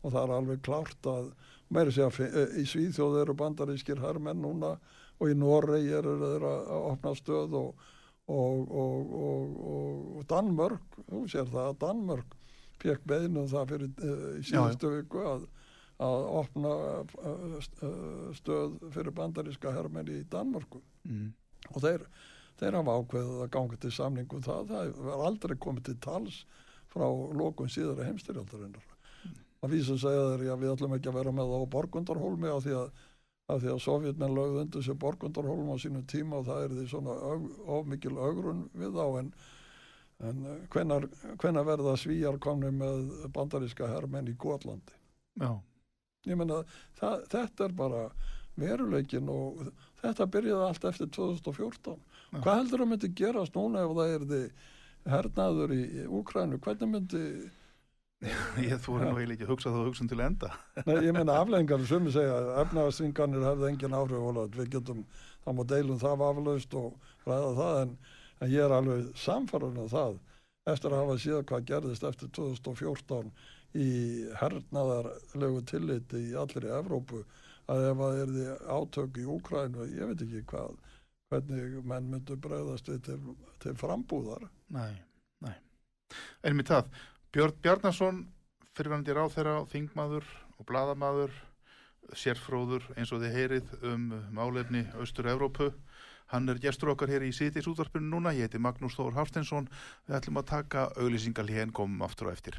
[0.00, 1.30] og það er alveg klárt að
[1.70, 4.72] meiri segja fi- eh, í Svíþjóð eru bandarískir herrmenn núna
[5.20, 7.86] og í Noregi eru þeir að að opna stöð og,
[8.26, 9.56] og, og, og,
[10.16, 12.36] og Danmörk, þú sér það að Danmörk
[12.80, 15.42] fekk beðinu það fyrir uh, í síðustu viku að
[16.00, 16.74] að opna
[17.60, 20.80] st- uh, stöð fyrir bandaríska herrmenn í Danmörku.
[21.04, 21.32] Mm.
[21.74, 22.06] og þeir,
[22.60, 26.40] þeir hafa ákveðið að ganga til samningu um það, það var aldrei komið til tals
[26.90, 28.88] frá lókun síðara heimstyrjaldarinnar
[29.60, 32.76] að vísa segja þeir, já við ætlum ekki að vera með á Borgundarhólmi af því
[32.80, 32.90] að,
[33.52, 37.16] að að Sovjetmenn lögðu undir sér Borgundarhólm á sínum tíma og það er því svona
[37.76, 39.04] of mikil augrun við þá.
[39.20, 39.32] En,
[40.30, 41.08] en eh, hvenær,
[41.42, 44.96] hvenær verða svíjar komni með bandaríska herrmenn í Gótlandi
[45.40, 45.52] Já,
[46.28, 46.60] ég meina
[46.98, 48.02] það, þetta er bara
[48.60, 49.62] veruleikin og
[50.02, 52.42] þetta byrjaði allt eftir 2014 Já.
[52.42, 54.42] hvað heldur að myndi gerast núna ef það er því
[55.10, 55.82] hernaður í,
[56.20, 57.24] Úkrænu hvernig myndi,
[58.68, 60.50] ég þú er nú eiginlega ekki að hugsa þá hugsun til enda.
[60.86, 65.04] Nei, ég meina afleggingar sem við segja, efnaðarsingarnir hefði engin áhrif við getum,
[65.46, 67.94] það má deilum það aflaust og ræða það en,
[68.40, 70.18] en ég er alveg samfarran um það
[70.68, 73.32] eftir að hafa síðan hvað gerðist eftir 2014
[73.78, 73.90] í
[74.40, 77.22] hernaðarlegu tilliti í allir í Evrópu
[77.70, 80.74] að ef að er því átök í Úkrænu, ég veit ekki hvað
[81.30, 83.20] hvernig menn myndu bregðast til,
[83.62, 84.48] til frambúðar.
[84.74, 84.98] Nei,
[85.44, 85.54] nei.
[86.42, 86.90] Mér það,
[87.30, 88.24] Björn Bjarnason
[88.74, 90.26] fyrirvændi ráþeira, þingmaður
[90.58, 91.36] og bladamaður
[92.18, 95.70] sérfróður eins og þið heyrið um málefni Austur-Evrópu.
[96.30, 99.70] Hann er gestur okkar hér í Sýtis útvarpinu núna, ég heiti Magnús Þór Hafstensson
[100.06, 102.58] við ætlum að taka auglýsingalíðin komum aftur og eftir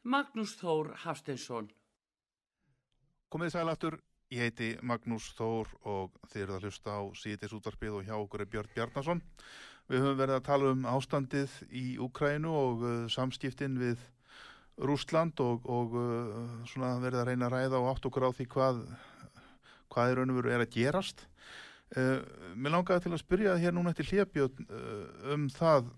[0.00, 1.66] Magnús Þór Hafsteinsson.
[3.28, 3.98] Komið sælaftur,
[4.32, 8.40] ég heiti Magnús Þór og þið eruð að hlusta á Sýtis útvarpið og hjá okkur
[8.40, 9.20] er Björn Bjarnason.
[9.92, 14.00] Við höfum verið að tala um ástandið í Úkrænu og uh, samskiptin við
[14.80, 18.50] Rústland og, og uh, svona verið að reyna að ræða og átt okkur á því
[18.56, 18.84] hvað,
[19.92, 21.26] hvað er raun og veru er að gerast.
[21.92, 22.24] Uh,
[22.56, 25.92] mér langaði til að spyrja hér núna eftir hljöpjöld uh, um það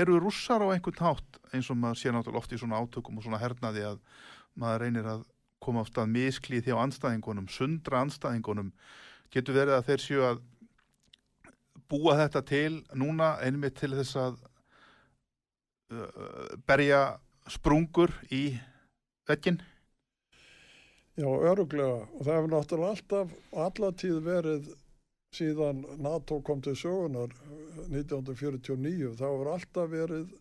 [0.00, 3.26] eru rússar á einhvern hátt eins og maður sé náttúrulega oft í svona átökum og
[3.26, 4.02] svona hernaði að
[4.56, 5.24] maður reynir að
[5.62, 8.72] koma á stað misklið hjá anstæðingunum, sundra anstæðingunum
[9.32, 10.42] getur verið að þeir séu að
[11.90, 14.38] búa þetta til núna einmitt til þess að
[15.94, 17.02] uh, berja
[17.50, 18.56] sprungur í
[19.28, 19.60] veggin
[21.16, 23.30] Já, öruglega og það hefur náttúrulega alltaf
[23.66, 24.66] allatíð verið
[25.36, 30.32] síðan NATO kom til sögunar eh, 1949 þá hefur alltaf verið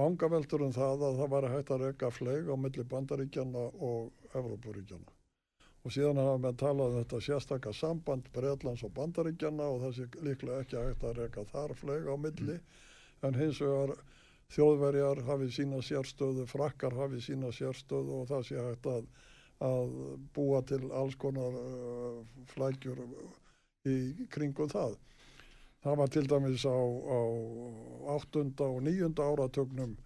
[0.00, 4.34] manga veldur um það að það var hægt að reyka fleig á milli bandaríkjana og
[4.34, 5.14] Evrópuríkjana
[5.84, 10.06] og síðan hafa með talað um þetta sérstakka samband Breitlands og bandaríkjana og það sé
[10.24, 12.56] líklega ekki hægt að reyka þar fleig á milli.
[13.24, 13.92] En hins vegar
[14.54, 19.06] þjóðverjar hafi sína sérstöðu, frakkar hafi sína sérstöðu og það sé hægt að
[19.62, 19.92] að
[20.34, 22.22] búa til alls konar uh,
[22.52, 22.98] flækjur
[23.84, 24.96] í kringum það.
[25.84, 27.20] það var til dæmis á, á
[28.16, 28.44] 8.
[28.64, 29.10] og 9.
[29.20, 29.96] áratögnum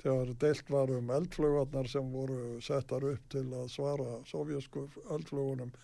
[0.00, 5.74] þegar deilt var um eldflögarnar sem voru settar upp til að svara sovjasku eldflögunum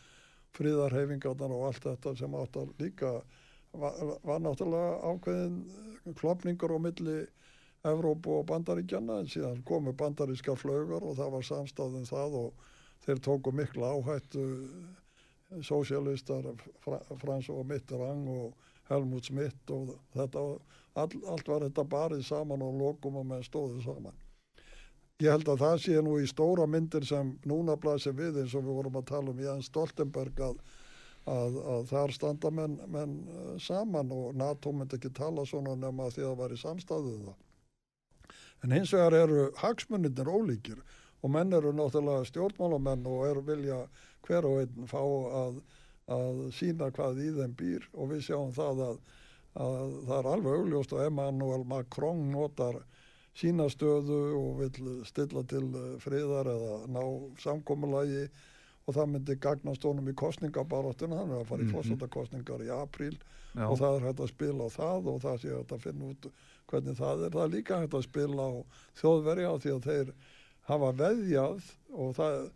[0.56, 3.12] fríðarhefingarnar og allt þetta sem átt að líka
[3.72, 7.20] var, var náttúrulega ákveðin klopningur á milli
[7.82, 12.66] Evrópu og Bandaríkjana en síðan komu bandaríska flögar og það var samstæðin það og
[13.02, 14.44] þeir tóku miklu áhættu
[15.60, 16.48] sósialistar
[17.20, 18.52] Frans og Mitterrand og
[18.90, 20.42] Helmut Schmidt og þetta,
[20.98, 24.20] all, allt var þetta barið saman og lokum og með stóðið saman.
[25.22, 28.64] Ég held að það sé nú í stóra myndir sem núna blæsir við eins og
[28.66, 30.56] við vorum að tala um Jens Stoltenberg að,
[31.30, 36.08] að, að þar standa menn, menn eh, saman og NATO myndi ekki tala svona nema
[36.10, 37.38] því að það var í samstæðuð það.
[38.62, 40.82] En hins vegar eru hagsmunninir ólíkir
[41.22, 43.78] og menn eru náttúrulega stjórnmálamenn og eru vilja
[44.26, 45.58] hver og einn fá að,
[46.16, 49.02] að sína hvað í þeim býr og við sjáum það að,
[49.66, 52.80] að það er alveg augljóst og Emmanuel Macron notar
[53.38, 55.66] sína stöðu og vil stilla til
[56.04, 57.02] friðar eða ná
[57.40, 58.26] samkommulagi
[58.82, 61.76] og það myndi gagnast honum í kostningabaróttinu, hann er að fara í -hmm.
[61.76, 63.16] fórsættakostningar í apríl
[63.54, 63.68] Já.
[63.68, 66.26] og það er hægt að spila á það og það sé hægt að finna út
[66.66, 67.30] hvernig það er.
[67.30, 68.52] Það er líka hægt að spila á
[69.00, 70.12] þjóðverja því að þeir
[70.68, 72.50] hafa veðjað og það,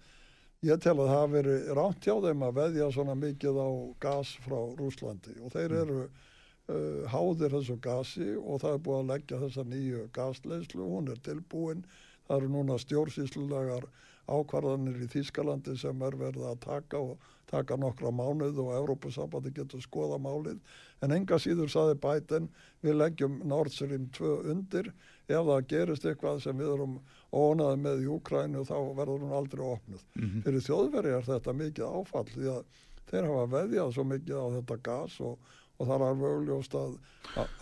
[0.64, 3.68] ég tel að það hafi verið ránt hjá þeim að veðja svona mikið á
[4.00, 5.80] gas frá Rúslandi og þeir mm.
[5.82, 11.12] eru uh, háðir þessu gasi og það er búið að leggja þessa nýju gasleislu, hún
[11.12, 11.84] er tilbúin,
[12.26, 13.88] það eru núna stjórnsýslulegar
[14.26, 19.82] ákvarðanir í Þýskalandi sem er verið að taka og taka nokkra mánuð og Európa-sambandi getur
[19.82, 20.58] skoða málið
[21.04, 22.48] en enga síður saði bæten
[22.82, 24.90] við leggjum Nord Stream 2 undir
[25.26, 26.96] ef það gerist eitthvað sem við erum
[27.34, 30.02] ónaði með í Úkrænu þá verður hún aldrei opnuð.
[30.14, 30.42] Mm -hmm.
[30.46, 32.64] Fyrir þjóðveri er þetta mikið áfall því að
[33.10, 35.38] þeir hafa veðjað svo mikið á þetta gas og,
[35.78, 36.96] og það er alveg augljóst að,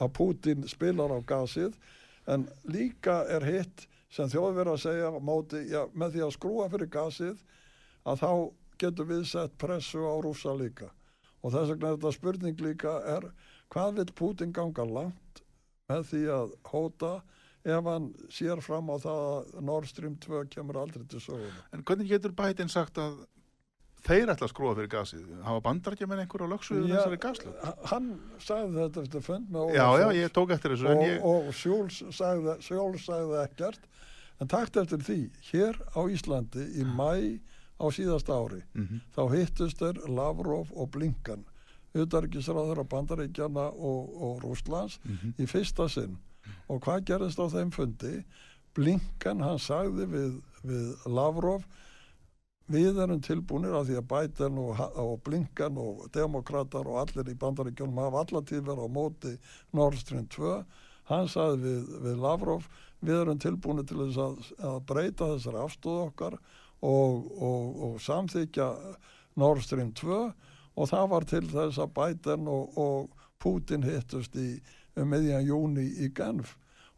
[0.00, 1.76] að Putin spilar á gasið
[2.26, 6.90] en líka er hitt sem þjóðveri að segja móti, já, með því að skrúa fyrir
[6.94, 7.40] gasið
[8.04, 8.30] að þá
[8.84, 10.90] getur við sett pressu á rúsa líka
[11.44, 13.28] og þess vegna er þetta spurning líka er
[13.74, 15.42] hvað vil Putin ganga langt
[15.90, 17.12] með því að hóta
[17.64, 21.62] ef hann sér fram á það að Nord Stream 2 kemur aldrei til söguna.
[21.72, 23.22] En hvernig getur bætinn sagt að
[24.04, 25.24] þeir ætla að skrúa fyrir gasið?
[25.46, 27.54] Hafa bandarkja með einhver á lögsuðu þessari gaslu?
[27.88, 28.10] Hann
[28.44, 30.90] sagði þetta eftir fund með Óla Já, já, ég tók eftir þessu.
[30.92, 31.24] Og, ég...
[31.30, 32.58] og Sjóls sagði,
[33.06, 33.88] sagði ekkert,
[34.40, 35.18] en takt eftir því,
[35.50, 37.40] hér á Íslandi í mæ
[37.78, 39.00] á síðast ári, mm -hmm.
[39.16, 41.44] þá hittust þeir Lavrov og Blinkan,
[41.94, 45.34] auðarikisráður á bandaríkjana og, og Rúslands mm -hmm.
[45.38, 46.18] í fyrsta sinn
[46.68, 48.24] og hvað gerðist á þeim fundi
[48.74, 51.66] Blinken hann sagði við, við Lavrov
[52.72, 57.36] við erum tilbúinir af því að Biden og, og Blinken og demokrater og allir í
[57.38, 59.34] bandaríkjónum hafa allatíð verið á móti
[59.72, 60.56] Nord Stream 2
[61.10, 62.68] hann sagði við, við Lavrov
[63.04, 66.38] við erum tilbúinir til þess að, að breyta þessari afstóðu okkar
[66.84, 68.68] og, og, og samþykja
[69.40, 70.18] Nord Stream 2
[70.74, 73.12] og það var til þess að Biden og
[73.42, 74.56] Putin hittust í
[74.98, 76.54] um meðjan júni í Genf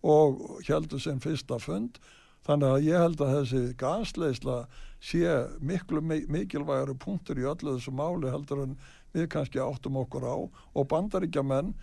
[0.06, 1.98] og heldur sem fyrsta fund.
[2.46, 4.56] Þannig að ég held að þessi gasleisla
[5.02, 8.76] sé miklu mikilvægari punktur í öllu þessu máli heldur en
[9.16, 10.36] við kannski áttum okkur á.
[10.76, 11.74] Og bandaríkja menn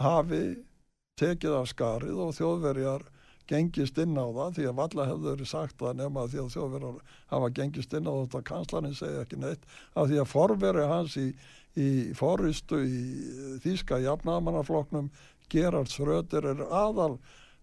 [0.00, 0.56] hafi
[1.20, 3.06] tekið af skarið og þjóðverjar
[3.50, 6.98] gengist inn á það því að valla hefur sagt það nema því að þjóðverjar
[7.34, 11.28] hafa gengist inn á þetta kanslarinn segja ekki neitt af því að forveri hans í,
[11.76, 13.00] í forristu í
[13.64, 15.10] Þíska jafnamannafloknum
[15.52, 17.18] Gerard Schröder er aðal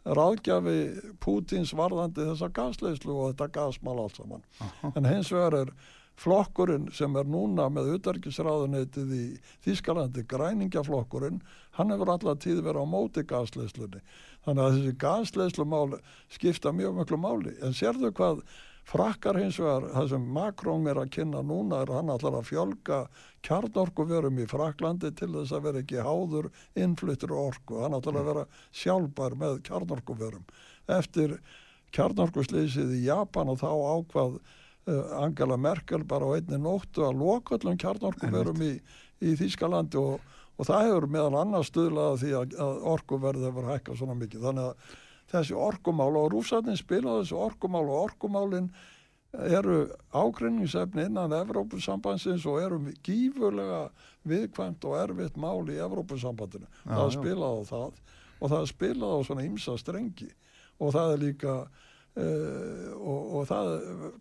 [0.05, 0.77] ráðgjafi
[1.21, 4.45] Pútins varðandi þessa gasleislu og þetta gasmál allt saman.
[4.95, 5.73] En hins vegar er
[6.19, 9.25] flokkurinn sem er núna með utarkisráðunetið í
[9.65, 11.39] Þískalandi, græningjaflokkurinn,
[11.77, 14.01] hann hefur alltaf tíð verið á móti gasleislunni.
[14.45, 16.01] Þannig að þessi gasleislu máli
[16.33, 17.55] skipta mjög mjög máli.
[17.61, 18.43] En sérðu hvað
[18.91, 22.97] Frakkar hins vegar, það sem Macron er að kynna núna er hann allar að fjölga
[23.45, 27.77] kjarnorkuverum í Fraklandi til þess að vera ekki háður innflyttur orku.
[27.83, 28.45] Hann allar að vera
[28.81, 30.43] sjálfbar með kjarnorkuverum.
[30.91, 31.37] Eftir
[31.95, 34.41] kjarnorkusleysið í Japan og þá ákvað
[34.87, 38.71] Angela Merkel bara á einni nóttu að loka öllum kjarnorkuverum í,
[39.21, 40.23] í Þýskalandi og,
[40.57, 44.47] og það hefur meðal annars stuðlaða því að, að orkuverði hefur hækkað svona mikið.
[44.47, 44.95] Þannig að
[45.35, 48.71] þessi orkumál og rúsarnir spila þessi orkumál og orkumálinn
[49.31, 53.85] eru ágrinningsefni innan Evrópusambansins og eru gífurlega
[54.27, 56.67] viðkvæmt og erfitt mál í Evrópusambandinu.
[56.83, 58.01] Það er spilað á það
[58.41, 60.27] og það er spilað á svona ymsa strengi
[60.81, 61.55] og það er líka
[62.17, 63.71] uh, og, og það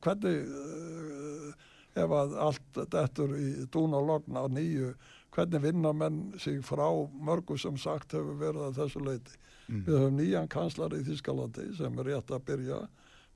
[0.05, 1.65] hvernig uh,
[2.01, 4.93] ef að allt þetta í dún og logna á nýju
[5.35, 9.37] hvernig vinna menn sig frá mörgu sem sagt hefur verið að þessu leiti.
[9.71, 9.83] Mm.
[9.87, 12.79] Við höfum nýjan kanslar í Þískalandi sem er rétt að byrja,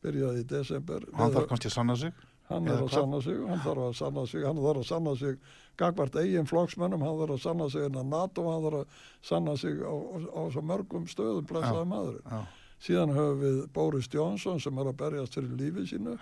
[0.03, 1.05] byrjaði í desember.
[1.15, 2.15] Hann Við- þarf kannski að sanna sig?
[2.45, 5.39] Hann er að sanna sig, hann þarf að sanna sig, hann þarf að sanna sig
[5.81, 9.79] gagvart eigin flokksmönnum, hann þarf að sanna sig innan NATO, hann þarf að sanna sig
[9.81, 12.19] á, á, á svo mörgum stöðum blessaða maður.
[12.21, 12.43] Já.
[12.83, 16.17] Síðan höfum við Boris Johnson sem er að berjast fyrir lífi sínu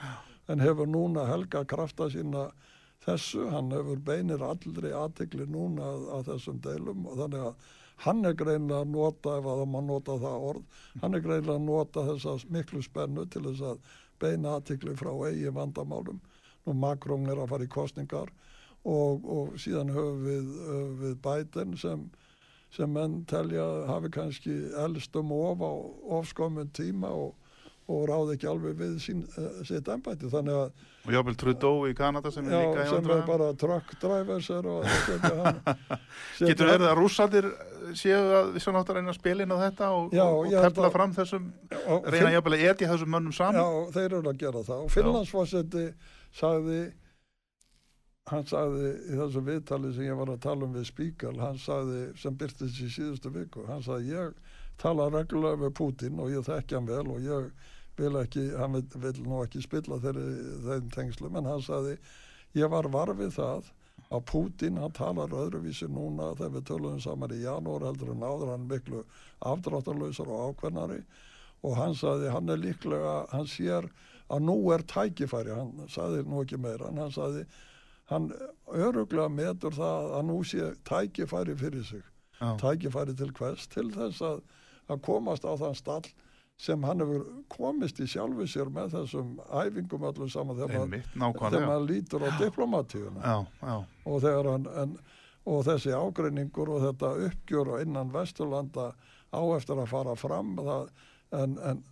[0.52, 2.50] en hefur núna helga krafta sína
[3.06, 7.70] þessu, hann hefur beinir aldrei aðtikli núna að, að þessum deilum og þannig að
[8.02, 11.66] hann er greinlega að nota, ef að má nota það orð, hann er greinlega að
[11.66, 13.92] nota þessa miklu spennu til þess að
[14.22, 16.18] beina aðtikli frá eigi vandamálum.
[16.66, 18.30] Nú Macron er að fara í kostningar
[18.86, 20.52] og, og síðan höfum við,
[21.00, 22.04] við Biden sem
[22.72, 25.72] sem menn telja hafi kannski elstum of á
[26.20, 27.34] ofskommun tíma og,
[27.92, 31.94] og ráði ekki alveg við sín, uh, sitt ennbæti þannig að Og jáfnvel Trudeau í
[31.98, 36.70] Kanada sem er já, líka sem er bara truck drivers og setja hann setja Getur
[36.70, 37.48] verið að rússatir
[37.98, 40.90] séu að við svo náttúrulega reyna að spila inn á þetta og, og, og tefla
[40.94, 41.48] fram þessum,
[41.90, 43.58] og reyna jafnvel að etja þessum mönnum saman?
[43.58, 44.84] Já, þeir eru að gera það.
[44.86, 45.86] Og Finnlandsforseti
[46.38, 46.80] sagði
[48.30, 52.02] hann sagði í þessu viðtali sem ég var að tala um við Spíkal, hann sagði
[52.22, 54.36] sem byrtist í síðustu viku, hann sagði ég
[54.78, 57.48] tala reglulega við Putin og ég þekki hann vel og ég
[57.98, 60.26] vil ekki, hann vil, vil nú ekki spilla þeirri,
[60.68, 61.96] þeim tengslum, en hann sagði
[62.58, 63.72] ég var varfið það
[64.12, 68.54] að Putin, hann talar öðruvísi núna þegar við töluðum saman í janúar heldur en áður,
[68.54, 69.02] hann miklu
[69.50, 71.02] afdráttarlausar og ákveðnari
[71.66, 73.90] og hann sagði, hann er líklega, hann sér
[74.32, 77.46] að nú er tækifæri, hann sagði nú ekki meira, hann sagði
[78.10, 78.32] hann
[78.66, 82.02] öruglega metur það að nú sé tækifæri fyrir sig.
[82.42, 82.56] Já.
[82.58, 84.42] tækifæri til hvers, til þess að,
[84.90, 86.06] að komast á þann stall
[86.62, 91.66] sem hann hefur komist í sjálfu sér með þessum æfingum öllum saman þegar Einmitt, þegar
[91.66, 93.22] maður lítur á diplomatíuna.
[93.22, 94.98] Já, já, og hann en,
[95.48, 98.92] og þessi ágreiningur og þetta uppgjör og innan Vesturlanda
[99.32, 100.92] á eftir að fara fram það,
[101.38, 101.82] en, en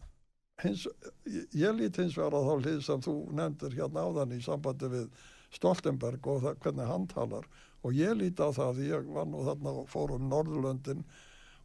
[0.62, 0.86] hins,
[1.26, 5.08] ég, lít hins vegar á þá hlið sem þú nefndir hérna áðan í sambandi við
[5.50, 7.46] Stoltenberg og það, hvernig hann talar
[7.82, 11.04] og ég lít á það að ég var nú þarna og fór um Norðurlöndin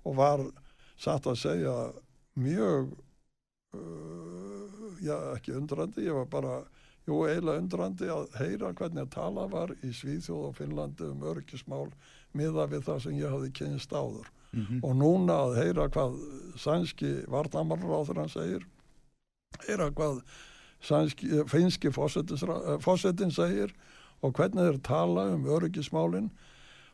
[0.05, 0.45] og var
[0.97, 1.75] satt að segja
[2.39, 2.93] mjög
[3.75, 6.55] uh, já ekki undrandi ég var bara
[7.05, 11.89] jú eiginlega undrandi að heyra hvernig að tala var í Svíþjóð og Finnlandi um örgismál
[12.36, 14.77] miða við það sem ég hafði kynst áður Mhm.
[14.88, 16.13] og núna að heyra hvað
[16.63, 18.61] sænski varnamarráður hann segir
[19.67, 20.21] heyra hvað
[20.86, 23.73] finski fósettin segir
[24.23, 26.29] og hvernig þeir tala um öryggismálin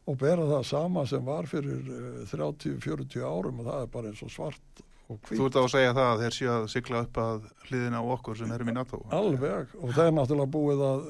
[0.09, 4.23] og bera það sama sem var fyrir eh, 30-40 árum og það er bara eins
[4.25, 4.81] og svart
[5.11, 7.45] og Þú hvít ert á að segja það að þeir séu að sigla upp að
[7.67, 9.03] hliðina á okkur sem erum í NATO.
[9.11, 11.05] alveg og það er náttúrulega búið að,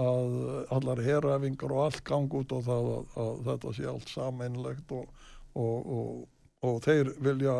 [0.00, 0.34] að
[0.78, 5.28] allar heræfingar og allt gang út og það að, að þetta sé allt sameinlegt og,
[5.58, 6.26] og, og,
[6.70, 7.56] og þeir vilja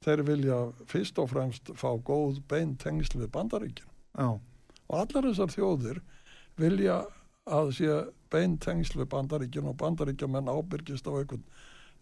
[0.00, 4.28] þeir vilja fyrst og fremst fá góð bein tengsl við bandaríkin Já,
[4.90, 6.00] og allar þessar þjóðir
[6.60, 7.00] vilja
[7.50, 7.98] að sé
[8.30, 11.44] bein tengsl við bandaríkin og bandaríkjamenn ábyrgist á einhvern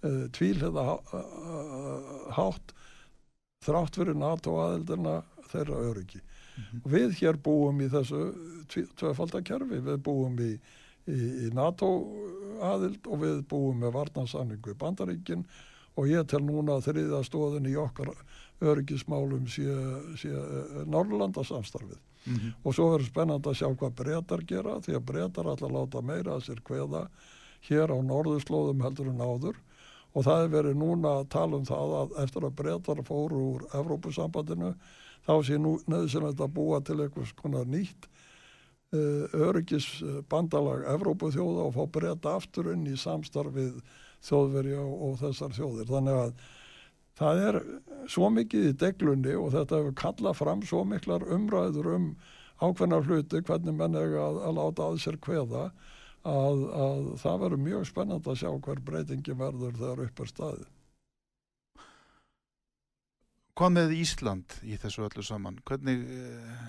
[0.04, 2.74] uh, tvílheða há, uh, hátt
[3.64, 6.20] þrátt fyrir NATO aðeldina þeirra öryggi.
[6.82, 8.20] Og við hér búum í þessu
[8.98, 10.52] tvöfaldakerfi, við búum í,
[11.06, 11.88] í, í NATO
[12.64, 15.46] aðild og við búum með varnarsamningu í bandaríkin.
[15.98, 18.12] Og ég tel núna að þriða stóðin í okkar
[18.64, 19.66] öryggismálum sé,
[20.18, 20.30] sé
[20.90, 25.74] Norrlandasamstarfið mhm, og svo verður spennand að sjá hvað breytar gera því að breytar alltaf
[25.74, 27.06] láta meira að sér kveða
[27.68, 29.58] hér á norðurslóðum heldur en áður.
[30.16, 33.66] Og það er verið núna að tala um það að eftir að breytar fóru úr
[33.76, 34.72] Evrópusambandinu
[35.26, 38.08] þá sé nú neðsynlegt að búa til eitthvað svona nýtt
[38.96, 43.82] uh, öryggisbandalag Evrópuþjóða og fá breyta aftur inn í samstarfið
[44.24, 45.90] þjóðverja og þessar þjóðir.
[45.92, 46.32] Þannig að
[47.18, 47.60] það er
[48.08, 52.08] svo mikið í deglunni og þetta hefur kallað fram svo miklar umræður um
[52.58, 55.68] ákveðnar hluti, hvernig menn eiga að, að láta að sér kveða
[56.26, 60.66] að, að það verður mjög spennand að sjá hver breytingi verður þegar upp er staðið.
[63.58, 65.56] Hvað með Ísland í þessu öllu saman?
[65.66, 66.66] Hvernig, uh,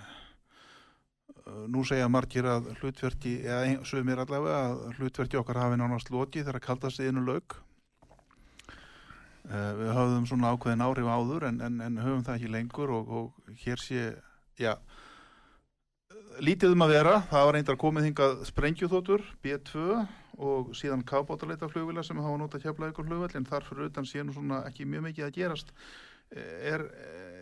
[1.69, 6.57] nú segja margir að hlutverki, eða sögumir allavega, að hlutverki okkar hafi nánast lokið þegar
[6.61, 7.59] að kalda sig innu lauk.
[9.49, 13.13] Uh, við höfum svona ákveðin áhrif áður en, en, en höfum það ekki lengur og,
[13.19, 14.03] og hér sé,
[14.61, 14.75] já,
[16.45, 17.15] lítið um að vera.
[17.31, 19.87] Það var reyndar komið hingað sprengjuþótur, B2
[20.39, 24.23] og síðan kábátarleita flugvila sem hafa notað hjapla ykkur flugvall en þar fyrir utan sé
[24.23, 25.73] nú svona ekki mjög mikið að gerast
[26.29, 26.85] er,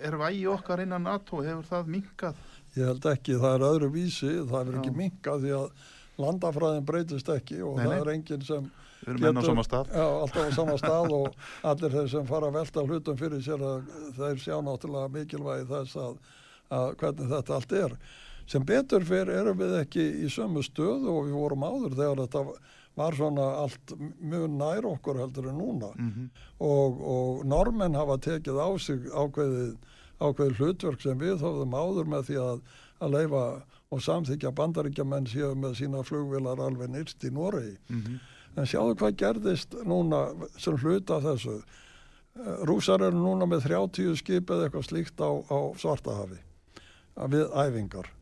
[0.01, 2.41] er vægi okkar innan NATO, hefur það minkað?
[2.77, 4.97] Ég held ekki, það er öðru vísi, það er ekki Já.
[5.01, 5.87] minkað því að
[6.21, 8.01] landafræðin breytist ekki og Nei, það nei.
[8.01, 8.69] er enginn sem
[9.07, 9.91] Við erum enn á sama stað.
[9.93, 11.35] Já, alltaf á sama stað og
[11.71, 15.99] allir þeir sem fara að velta hlutum fyrir sér að þeir sjá náttúrulega mikilvægi þess
[16.01, 16.17] að,
[16.79, 17.95] að hvernig þetta allt er.
[18.47, 22.43] Sem betur fyrir erum við ekki í sömu stöðu og við vorum áður þegar þetta
[22.97, 26.29] var svona allt mjög nær okkur heldur en núna mm -hmm.
[26.65, 29.75] og, og normenn hafa tekið á sig ákveðið,
[30.19, 32.63] ákveðið hlutverk sem við höfðum áður með því að,
[32.99, 33.43] að leifa
[33.91, 37.77] og samþykja bandaríkjamenn séu með sína flugvilar alveg nýrst í Noregi.
[37.89, 38.19] Mm -hmm.
[38.57, 41.61] En sjáu hvað gerðist núna sem hluta þessu.
[42.65, 46.39] Rúsar eru núna með 30 skip eða eitthvað slíkt á, á Svartahafi
[47.15, 48.16] við æfingar.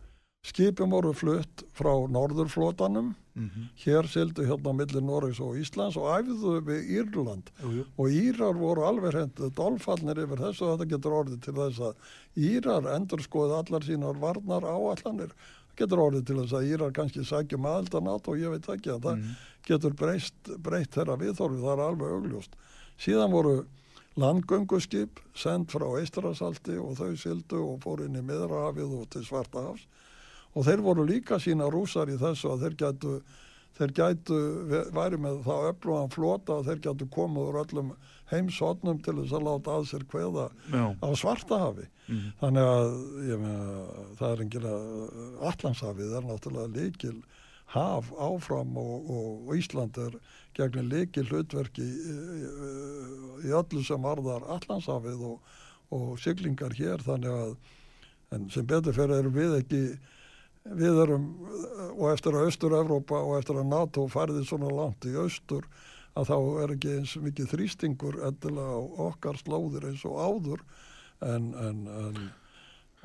[0.45, 3.69] Skipum voru flutt frá norðurflótanum, mm -hmm.
[3.83, 7.85] hér sildu hérna millir Norris og Íslands og æfðu við Írland jú, jú.
[7.97, 11.95] og Írar voru alveg hendur dolfallnir yfir þessu og þetta getur orðið til þess að
[12.37, 15.33] Írar endur skoðið allar sínar varnar áallanir.
[15.69, 19.01] Það getur orðið til þess að Írar kannski sækjum aðeldanát og ég veit ekki að
[19.01, 19.35] það mm -hmm.
[19.65, 22.51] getur breyst, breytt þeirra viðþorfi, það er alveg augljóst.
[22.99, 23.65] Síðan voru
[24.15, 29.87] landgönguskip sendt frá Eistrasalti og þau sildu og fór inn í Miðrahafið og til Svartahafs
[30.55, 33.15] og þeir voru líka sína rúsar í þessu að þeir gætu,
[33.77, 34.39] þeir gætu
[34.95, 37.95] væri með þá öflugan flota og þeir gætu komið úr öllum
[38.31, 40.85] heimsotnum til þess að láta að sér kveða Já.
[40.97, 42.31] á Svartahafi mm -hmm.
[42.41, 42.91] þannig að
[43.45, 43.65] með,
[44.19, 44.79] það er engilega
[45.51, 47.19] Allandshafið er náttúrulega líkil
[47.75, 50.17] haf áfram og, og, og Ísland er
[50.55, 52.17] gegnir leiki hlutverki í,
[53.45, 55.55] í öllu sem varðar allansafið og,
[55.91, 57.55] og syklingar hér þannig að
[58.35, 59.81] en sem betur fyrir erum við ekki
[60.65, 61.25] við erum
[61.95, 65.67] og eftir að Östur-Európa og eftir að NATO færði svona langt í Östur
[66.15, 70.61] að þá er ekki eins mikið þrýstingur endilega á okkar slóðir eins og áður
[71.25, 72.17] en, en, en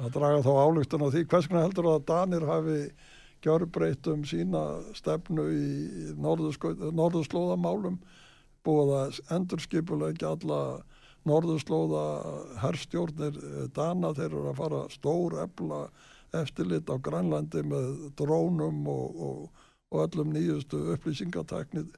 [0.00, 2.80] að draga þá álugtun á því hvers konar heldur að Danir hafi
[3.44, 4.62] gjörbreytum sína
[4.96, 5.66] stefnu í
[6.20, 8.00] norðurslóðamálum
[8.64, 10.60] búið að endurskipulegja alla
[11.28, 12.04] norðurslóða
[12.62, 15.80] herrstjórnir eh, Dana þeir eru að fara stór efla
[16.36, 21.90] eftirlit á Grænlandi með drónum og, og, og öllum nýjustu upplýsingateknið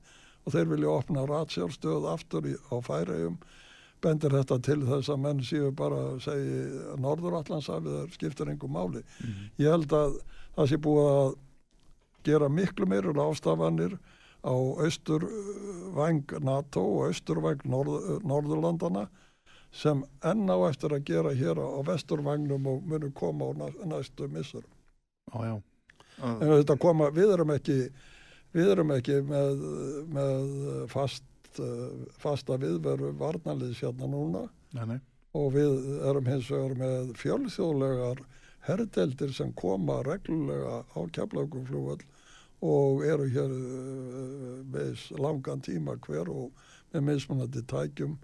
[0.42, 3.38] og þeir vilja opna ratsjárstöð aftur í, á færægjum
[4.02, 9.02] bendir þetta til þess að menn séu bara að segja Norðurallandsafið skiptir einhver máli.
[9.02, 9.50] Mm -hmm.
[9.62, 10.16] Ég held að
[10.56, 11.34] það sé búið að
[12.24, 13.98] gera miklu meirur ástafanir
[14.42, 14.54] á
[14.84, 19.08] austurvæng NATO og austurvæng Norð, Norðurlandana
[19.72, 23.52] sem enn á eftir að gera hér á vesturvægnum og munum koma á
[23.88, 24.64] næstu missur.
[25.32, 25.60] Uh.
[26.22, 27.78] En þetta koma, við erum ekki,
[28.52, 29.64] við erum ekki með,
[30.12, 30.52] með
[30.92, 31.24] fast,
[32.20, 34.44] fasta viðveru varnaliðs hérna núna
[34.76, 34.98] nei, nei.
[35.36, 35.72] og við
[36.08, 38.22] erum hins vegar með fjölþjóðlegar
[38.66, 42.00] herrdeldir sem koma reglulega á keflaguflúvall
[42.62, 46.52] og eru hér uh, með langan tíma hver og
[46.92, 48.14] með mismunandi tækjum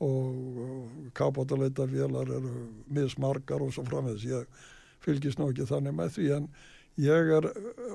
[0.00, 2.52] og kápátaleitarvélar eru
[2.88, 4.62] mismargar og svo framvegs ég
[5.04, 6.48] fylgist nú ekki þannig með því en
[7.00, 7.50] ég er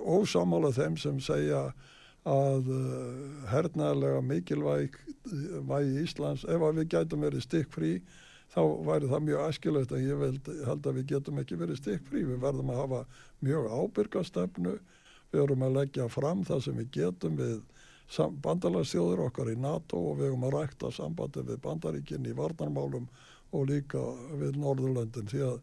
[0.06, 1.68] ósamála þeim sem segja
[2.26, 4.96] að uh, hernaðlega mikilvæg
[5.70, 7.92] vægi Íslands ef að við gætum verið stikkfrí
[8.54, 12.24] þá væri það mjög æskilegt að ég veld, held að við getum ekki verið stikkfrí.
[12.30, 13.02] Við verðum að hafa
[13.46, 14.76] mjög ábyrgastefnu,
[15.32, 17.58] við verðum að leggja fram það sem við getum við
[18.46, 23.08] bandalagsþjóður okkar í NATO og við verðum að rækta sambandi við bandaríkinn í varnarmálum
[23.56, 24.02] og líka
[24.40, 25.58] við Norðurlöndin því að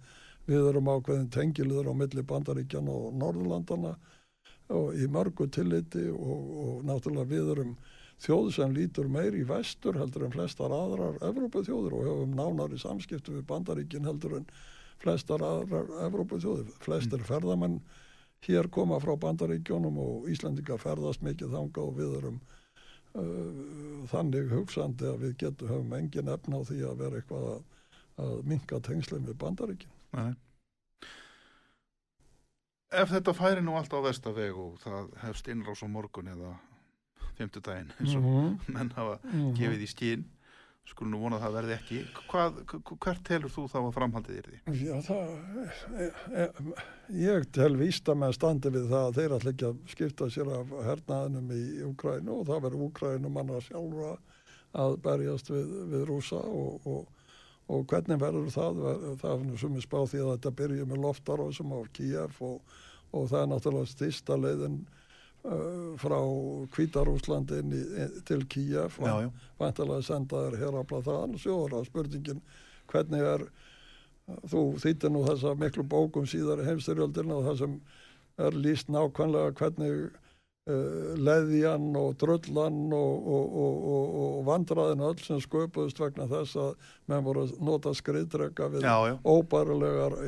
[0.48, 3.94] við erum ákveðin tengiliður á milli bandaríkjan og Norðurlandana
[4.72, 7.74] og í mörgu tilliti og, og náttúrulega við erum
[8.22, 13.36] þjóð sem lítur meir í vestur heldur en flestar aðrar Evrópaþjóður og hefum nánari samskiptu
[13.38, 14.46] við bandaríkin heldur en
[15.02, 16.70] flestar aðrar Evrópaþjóður.
[16.82, 17.28] Flestir mm.
[17.30, 17.78] ferðamenn
[18.46, 22.40] hér koma frá bandaríkjónum og Íslandingar ferðast mikið þanga og við erum
[23.14, 27.62] uh, þannig hugsandi að við getum, höfum engin efna á því að vera eitthvað að,
[28.24, 29.94] að minka tengslinn við bandaríkin.
[30.18, 30.32] Nei.
[32.92, 36.52] Ef þetta færi nú allt á vestavegu, það hefst innrás á morgun eða
[37.38, 38.72] fymtudaginn eins og mm -hmm.
[38.74, 39.56] menn hafa mm -hmm.
[39.56, 40.24] gefið í skín
[40.90, 42.58] skulum nú vonað að það verði ekki Hvað,
[43.04, 44.58] hvert telur þú þá að framhaldið er því?
[44.82, 45.32] Já það
[46.02, 46.08] e,
[46.42, 46.46] e,
[47.22, 50.76] ég tel vísta með standi við það að þeir ætla ekki að skipta sér af
[50.88, 54.14] hernaðinum í Ukrænu og það verður Ukrænu manna sjálfra
[54.82, 57.28] að berjast við, við rúsa og, og,
[57.72, 58.82] og hvernig verður það
[59.20, 62.74] það er sem ég spá því að þetta byrju með loftarósum á Kíjaf og,
[63.12, 64.82] og það er náttúrulega stista leiðin
[65.98, 66.20] frá
[66.70, 67.58] Kvítarúslandi
[68.28, 72.42] til Kíjaf og vantilega sendaður hér á plataðan og sjóður á spurningin
[72.92, 73.46] hvernig er
[74.46, 77.78] þú þýttir nú þessa miklu bókum síðar í heimstyrjöldin og það sem
[78.46, 79.96] er líst nákvæmlega hvernig
[80.70, 86.90] uh, leðjan og drullan og, og, og, og vandraðin öll sem sköpuðist vegna þess að
[87.10, 88.86] menn voru að nota skriðdrega við
[89.26, 90.20] óbærulegar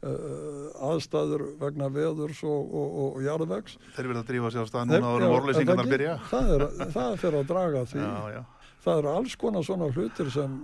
[0.00, 3.76] aðstæður vegna veðurs og, og, og jarðvegs.
[3.96, 6.14] Þeir vilja að drífa sér á stað núna áður vorleysingarnar byrja.
[6.30, 8.00] Það er, það er að draga því.
[8.00, 8.40] Já, já.
[8.86, 10.54] það eru alls konar svona hlutir sem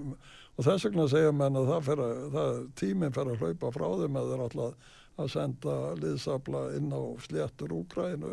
[0.57, 4.17] og þess vegna segja menn að, það að það, tíminn fer að hlaupa frá þeim
[4.21, 8.33] að þeir alltaf að senda liðsabla inn á sléttur Úkrænu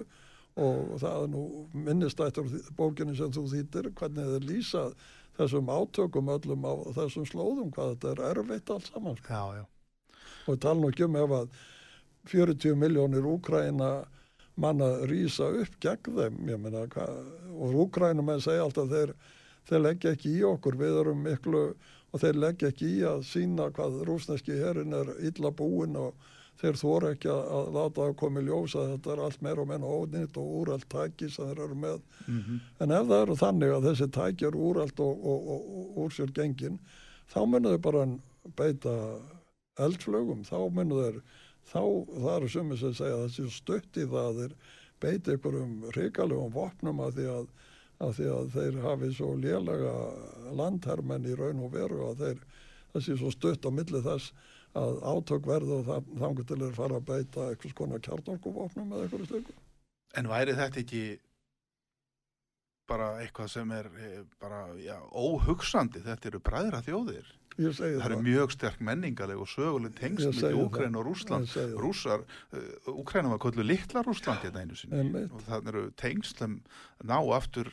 [0.64, 1.44] og það er nú
[1.74, 4.88] minnistættur bókinu sem þú þýttir hvernig þeir lýsa
[5.40, 9.34] þessum átökum öllum á þessum slóðum hvað þetta er erfitt alls saman sko.
[9.34, 9.73] Já, já
[10.48, 11.62] og tala nú ekki um ef að
[12.32, 13.92] 40 miljónir Úkræna
[14.56, 16.38] manna rýsa upp gegn þeim.
[16.62, 17.08] Meina, hva,
[17.54, 19.16] og Úkrænum en segja alltaf þeir,
[19.70, 20.78] þeir leggja ekki í okkur.
[20.80, 21.64] Við erum miklu
[22.14, 26.32] og þeir leggja ekki í að sína hvað rúsneski herin er illa búin og
[26.62, 29.90] þeir þóra ekki að, að láta það komi ljósa þetta er allt meira og menna
[29.90, 32.04] ónýtt og úrælt tæki sem þeir eru með.
[32.28, 32.60] Mm -hmm.
[32.80, 36.14] en ef það eru þannig að þessi tæki eru úrælt og, og, og, og úr
[36.14, 36.78] sér gengin
[37.34, 38.06] þá munum þau bara
[38.56, 38.94] beita
[39.82, 41.20] eldflögum þá munum þeir
[41.72, 41.84] þá
[42.26, 44.56] það sumið sem segja að þessi stutt í það þeir
[45.04, 47.48] beiti ykkurum ríkalegum vopnum að því að,
[48.06, 49.96] að því að þeir hafi svo lélega
[50.60, 52.44] landhermenn í raun og veru að þeir
[52.94, 54.34] þessi svo stutt á milli þess
[54.78, 59.30] að átök verðu og þannig til þeir fara að beita eitthvað skona kjartorkuvopnum eða eitthvað
[59.30, 59.56] slöku.
[60.18, 61.04] En væri þetta ekki
[62.90, 67.30] bara eitthvað sem er eh, bara já, óhugsandi, þetta eru bræðra þjóðir?
[67.58, 71.50] Það eru mjög sterk menningaleg og söguleg tengst með Úkræn og Rúsland
[71.80, 75.26] Rúsar, uh, Úkræn var kvöldu litla Rúsland hérna einu sinni.
[75.30, 76.60] Og það eru tengst sem
[77.04, 77.70] ná aftur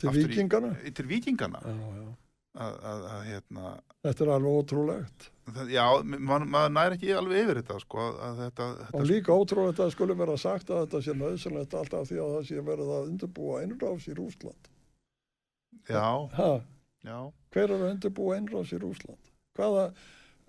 [0.00, 1.62] til aftur vikingana í, til vikingana
[2.60, 5.28] að hérna þetta er alveg ótrúlegt.
[5.50, 8.08] Það, já, man, maður næri ekki alveg yfir þetta sko
[8.40, 12.10] þetta, þetta og líka ótrúlegt að það skulle vera sagt að þetta sé nöðsynlegt alltaf
[12.10, 14.70] því að það sé verið að undirbúa einráðs í Rúsland
[15.90, 16.04] já.
[16.36, 16.50] Ha
[17.06, 17.18] Já.
[17.54, 19.30] Hver eru undirbúið einrás í Rúsland?
[19.56, 19.84] Hvaða,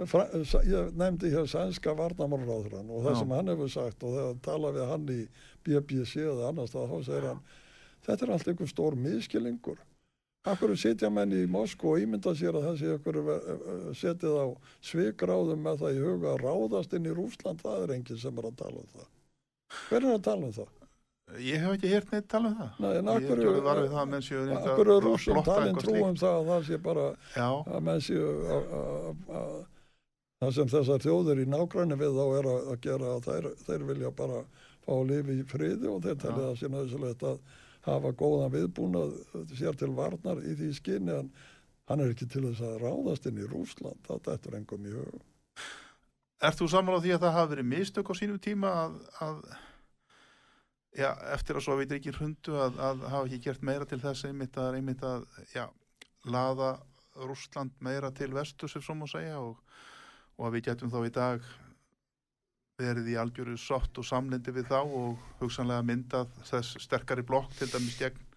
[0.01, 3.19] ég nefndi hér sænska varnamálráðurann og það Já.
[3.19, 5.21] sem hann hefur sagt og þegar tala við hann í
[5.63, 7.41] BBC eða annars þá segir hann
[8.07, 9.79] þetta er allt einhver stór miskilingur.
[10.49, 13.17] Akkur setja menn í Moskó og ímynda sér að þessi okkur
[13.93, 14.45] setið á
[14.89, 18.47] svikráðum með það í huga að ráðast inn í Rúsland, það er enginn sem er
[18.49, 19.11] að tala um það.
[19.85, 20.71] Hver er að tala um það?
[21.39, 22.71] Ég hef ekki hirt neitt tala um það.
[22.83, 23.41] Nei, en akkur
[24.81, 27.05] eru rúsum talin trúum það að það sé bara
[27.35, 27.47] Já.
[27.47, 29.55] að menn séu að
[30.41, 34.13] það sem þessar þjóður í nákvæmni við þá er að gera að þeir, þeir vilja
[34.21, 34.43] bara
[34.81, 37.41] fá að lifa í friði og þeir talið að sé nöðsulegt að
[37.85, 39.17] hafa góðan viðbúnað
[39.57, 41.33] sér til varnar í því skinni en
[41.89, 45.27] hann er ekki til þess að ráðast inn í Rúsland, þetta er engum í hugum.
[46.41, 49.41] Er þú saman á því að það hafi verið mistök á sínum tíma að, að
[50.97, 54.27] já, eftir að svo veitir ekki hrundu að, að hafa ekki gert meira til þess
[54.27, 55.65] einmitt að, einmitt að já,
[56.27, 56.75] laða
[57.27, 59.59] Rúsland meira til vestu sem svo má segja og,
[60.37, 61.51] og að við getum þá í dag
[62.81, 67.69] verið í algjöru sott og samlindi við þá og hugsanlega myndað þess sterkari blokk til
[67.71, 68.30] dæmis gegn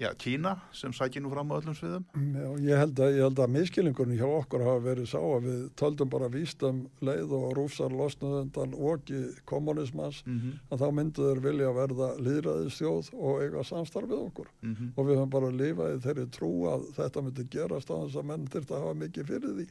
[0.00, 2.04] Já, Kína sem sækir nú fram á öllum sviðum.
[2.32, 6.30] Já, ég held að, að miskilningunni hjá okkur hafa verið sá að við töldum bara
[6.32, 10.54] vístum leið og rúfsar losnaðundan og í kommunismans mm -hmm.
[10.72, 14.92] að þá mynduður vilja verða líðræðistjóð og eiga samstarfið okkur mm -hmm.
[14.96, 18.48] og við höfum bara lífaði þeirri trú að þetta myndi gerast á þess að menn
[18.48, 19.66] þurft að hafa mikið fyrir því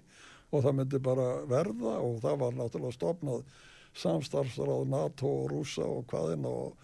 [0.52, 3.44] og það myndi bara verða og það var náttúrulega stopnað
[3.94, 6.78] samstarfsráð NATO og rúsa og hvaðinn og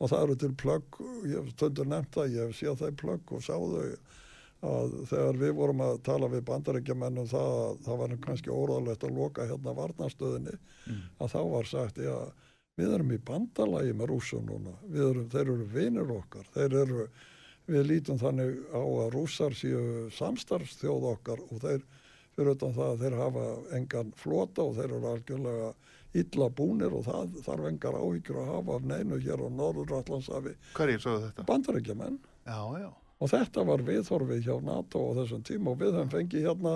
[0.00, 2.98] og það eru til plögg, ég hef stundur nefnt það, ég hef séð það í
[3.02, 3.82] plögg og sáðu
[4.70, 9.16] að þegar við vorum að tala við bandarækjamennum það að það var kannski óráðlegt að
[9.16, 11.02] loka hérna varnastöðinni mm.
[11.16, 12.16] að þá var sagt, já,
[12.80, 17.06] við erum í bandalagi með rúsum núna, erum, þeir eru vinir okkar, þeir eru,
[17.70, 21.84] við lítum þannig á að rúsar séu samstarfstjóð okkar og þeir,
[22.36, 23.46] fyrir utan það að þeir hafa
[23.78, 25.72] engan flota og þeir eru algjörlega
[26.18, 31.04] illa búnir og það þarf engar áhyggjur að hafa af neinu hér á Norður-Allandsafi Hverjir
[31.04, 31.46] sögðu þetta?
[31.50, 32.90] Bandarækjumenn Já, já.
[33.20, 36.74] Og þetta var viðhorfið hjá NATO á þessum tíma og við höfum fengið hérna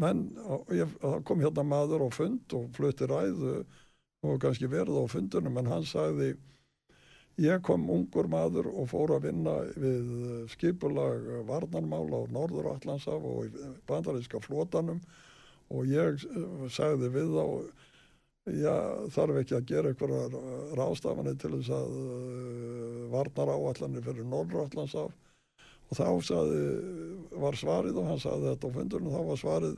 [0.00, 0.24] menn,
[0.72, 3.54] ég, það kom hérna maður á fund og flutti ræðu
[4.24, 6.34] og kannski verði á fundunum en hann sagði
[7.42, 10.12] ég kom ungur maður og fór að vinna við
[10.52, 13.56] skipulag varnarmál á Norður-Allandsaf og
[13.88, 15.02] bandaríska flotanum
[15.74, 16.22] og ég
[16.72, 17.44] sagði við þá
[18.44, 18.76] já,
[19.14, 20.38] þarf ekki að gera einhverjar
[20.78, 25.12] rástafanir til þess að uh, varnar áallanir fyrir Norrallandsaf
[25.84, 26.62] og þá saði,
[27.40, 29.76] var svarið og hann saði þetta á fundunum, þá var svarið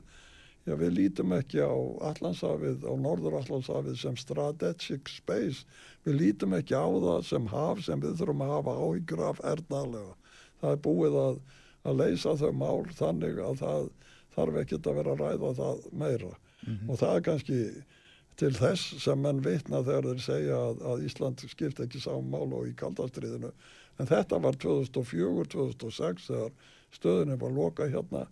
[0.67, 1.71] Já, við lítum ekki á
[2.09, 5.63] Allandshafið, á Norður Allandshafið sem strategic space.
[6.03, 10.33] Við lítum ekki á það sem haf sem við þurfum að hafa áhyggjur af erðnaðlega.
[10.59, 11.39] Það er búið að,
[11.87, 13.87] að leysa þau mál þannig að það
[14.35, 16.33] þarf ekki að vera að ræða það meira.
[16.33, 16.89] Mm -hmm.
[16.91, 17.61] Og það er kannski
[18.37, 22.53] til þess sem menn vitna þegar þeir segja að, að Ísland skipt ekki saman mál
[22.59, 23.51] og í kaldastriðinu.
[23.97, 26.51] En þetta var 2004-2006 þegar
[26.93, 28.27] stöðunni var loka hérna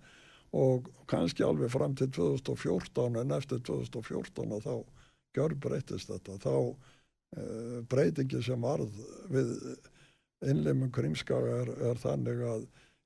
[0.55, 4.75] og kannski alveg fram til 2014 en eftir 2014 og þá
[5.35, 8.93] gjör breytist þetta þá uh, breytingi sem varð
[9.33, 9.51] við
[10.45, 12.65] innleimum krimskaga er, er þannig að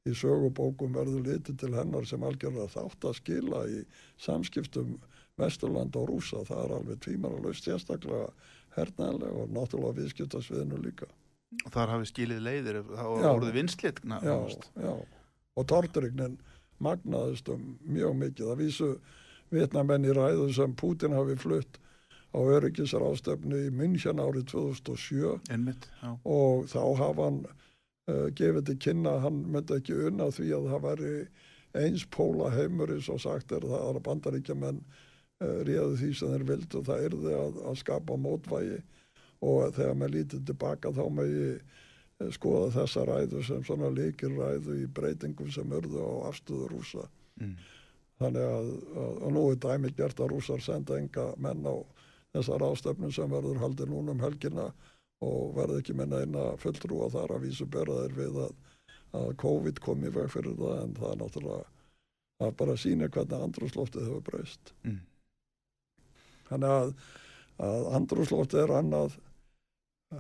[0.10, 3.82] í sögubókum verður litið til hennar sem algjörða þátt að skila í
[4.22, 4.98] samskiptum
[5.40, 8.28] Vesturland og Rúsa það er alveg tvímar laust sérstaklega
[8.76, 11.10] hernaðlega og náttúrulega viðskiptasviðinu líka.
[11.66, 14.36] Og þar hafi skilið leiðir þá voruð vinslit já,
[14.78, 14.92] já,
[15.58, 16.38] og torturignin
[16.80, 18.52] magnaðist um mjög mikið.
[18.52, 18.90] Það vísu
[19.54, 21.80] vietnamenn í ræðu sem Putin hafi flutt
[22.30, 25.90] á öryggisar ástöfnu í München árið 2007 Einmitt,
[26.22, 30.70] og þá hafa hann uh, gefið til kynna að hann myndi ekki unna því að
[30.70, 31.14] það væri
[31.80, 35.09] eins póla heimuris og sagt er það að bandaríkjaman uh,
[35.40, 38.80] réðu því sem þeir vildu og það erði að, að skapa mótvægi
[39.40, 41.52] og þegar maður lítið tilbaka þá megi
[42.36, 47.06] skoða þessa ræðu sem svona líkir ræðu í breytingum sem örðu á afstöðu rúsa
[47.40, 47.56] mm.
[48.20, 51.76] þannig að, að, að nú er dæmi gert að rúsar senda enga menn á
[52.36, 54.68] þessar ástöfnum sem verður haldið núna um helgina
[55.24, 58.54] og verði ekki minna eina fulltrúa þar að vísu beraðir við að,
[59.20, 61.68] að COVID kom í veg fyrir það en það er náttúrulega
[62.40, 65.00] að bara sína hvernig andrúsloftið hefur breyst mm.
[66.50, 66.94] Þannig að
[67.60, 69.18] að andrúsloftið er annað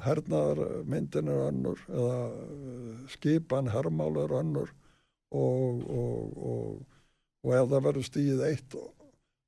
[0.06, 4.74] hernaðarmyndin er önnur eða eh, skipan hermál er önnur
[5.34, 7.00] og, og, og,
[7.46, 8.76] og ef það verður stíð eitt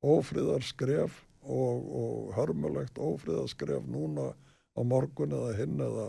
[0.02, 4.32] ófríðarskref og hörmulegt ófríðarskref núna
[4.78, 6.08] á morgun eða hinn eða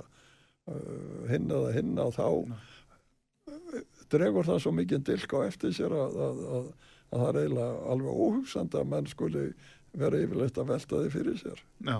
[0.69, 3.79] uh, hinn eða hinn að þá uh,
[4.13, 6.69] dregur það svo mikið dilk á eftir sér að, að, að,
[7.09, 9.47] að það er eiginlega alveg óhugsand að menn skuli
[9.93, 11.97] vera yfirleitt að velta því fyrir sér Já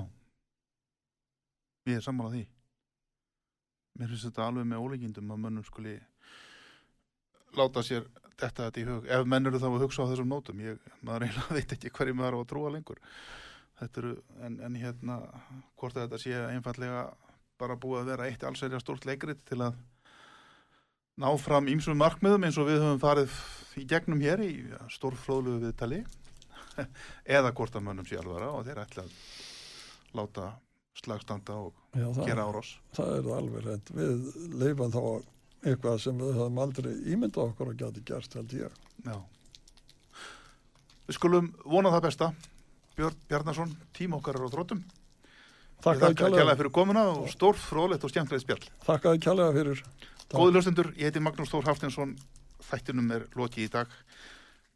[1.89, 2.43] Ég er sammálað því.
[3.99, 5.97] Mér finnst þetta alveg með óleikindum að mönnum skuli
[7.59, 8.07] láta sér
[8.39, 9.09] þetta þetta í hug.
[9.17, 12.19] Ef menn eru þá að hugsa á þessum nótum, ég, maður eiginlega veit ekki hverju
[12.19, 13.03] maður á að trúa lengur.
[13.83, 14.13] Eru,
[14.47, 15.19] en, en hérna,
[15.81, 17.09] hvort þetta sé einfallega
[17.59, 19.75] bara búið að vera eitt allsverja stort leikrit til að
[21.19, 23.35] ná fram ímsum markmiðum eins og við höfum farið
[23.83, 24.53] í gegnum hér í
[24.95, 26.05] stórflóðluðu viðtali
[27.39, 29.17] eða hvort að mönnum sé alvara og þeir ætla að
[30.19, 30.49] láta
[31.03, 32.73] slagstanda og Já, það, gera árás.
[32.97, 34.25] það er alveg reynd við
[34.61, 35.03] leifum þá
[35.63, 38.81] eitthvað sem við höfum aldrei ímynda okkur að geta gert held ég.
[39.07, 39.17] Já.
[41.07, 42.33] Við skulum vona það besta.
[42.93, 44.83] Björn Bjarnason, tím okkar er á þróttum
[45.83, 48.67] Þakka þið kjærlega fyrir komuna og stór fróðlegt og stjæmtlega spjall.
[48.87, 49.81] Þakka þið kjærlega fyrir.
[50.31, 52.13] Góði löstendur, ég heiti Magnús Þór Haftinsson
[52.69, 53.97] Þættinum er lokið í dag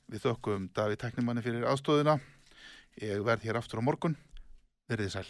[0.07, 2.21] Við þökkum Daví Teknimanni fyrir aðstóðina
[2.97, 4.15] Ég verð hér aftur á morgun.
[4.89, 5.27] Verðið sæl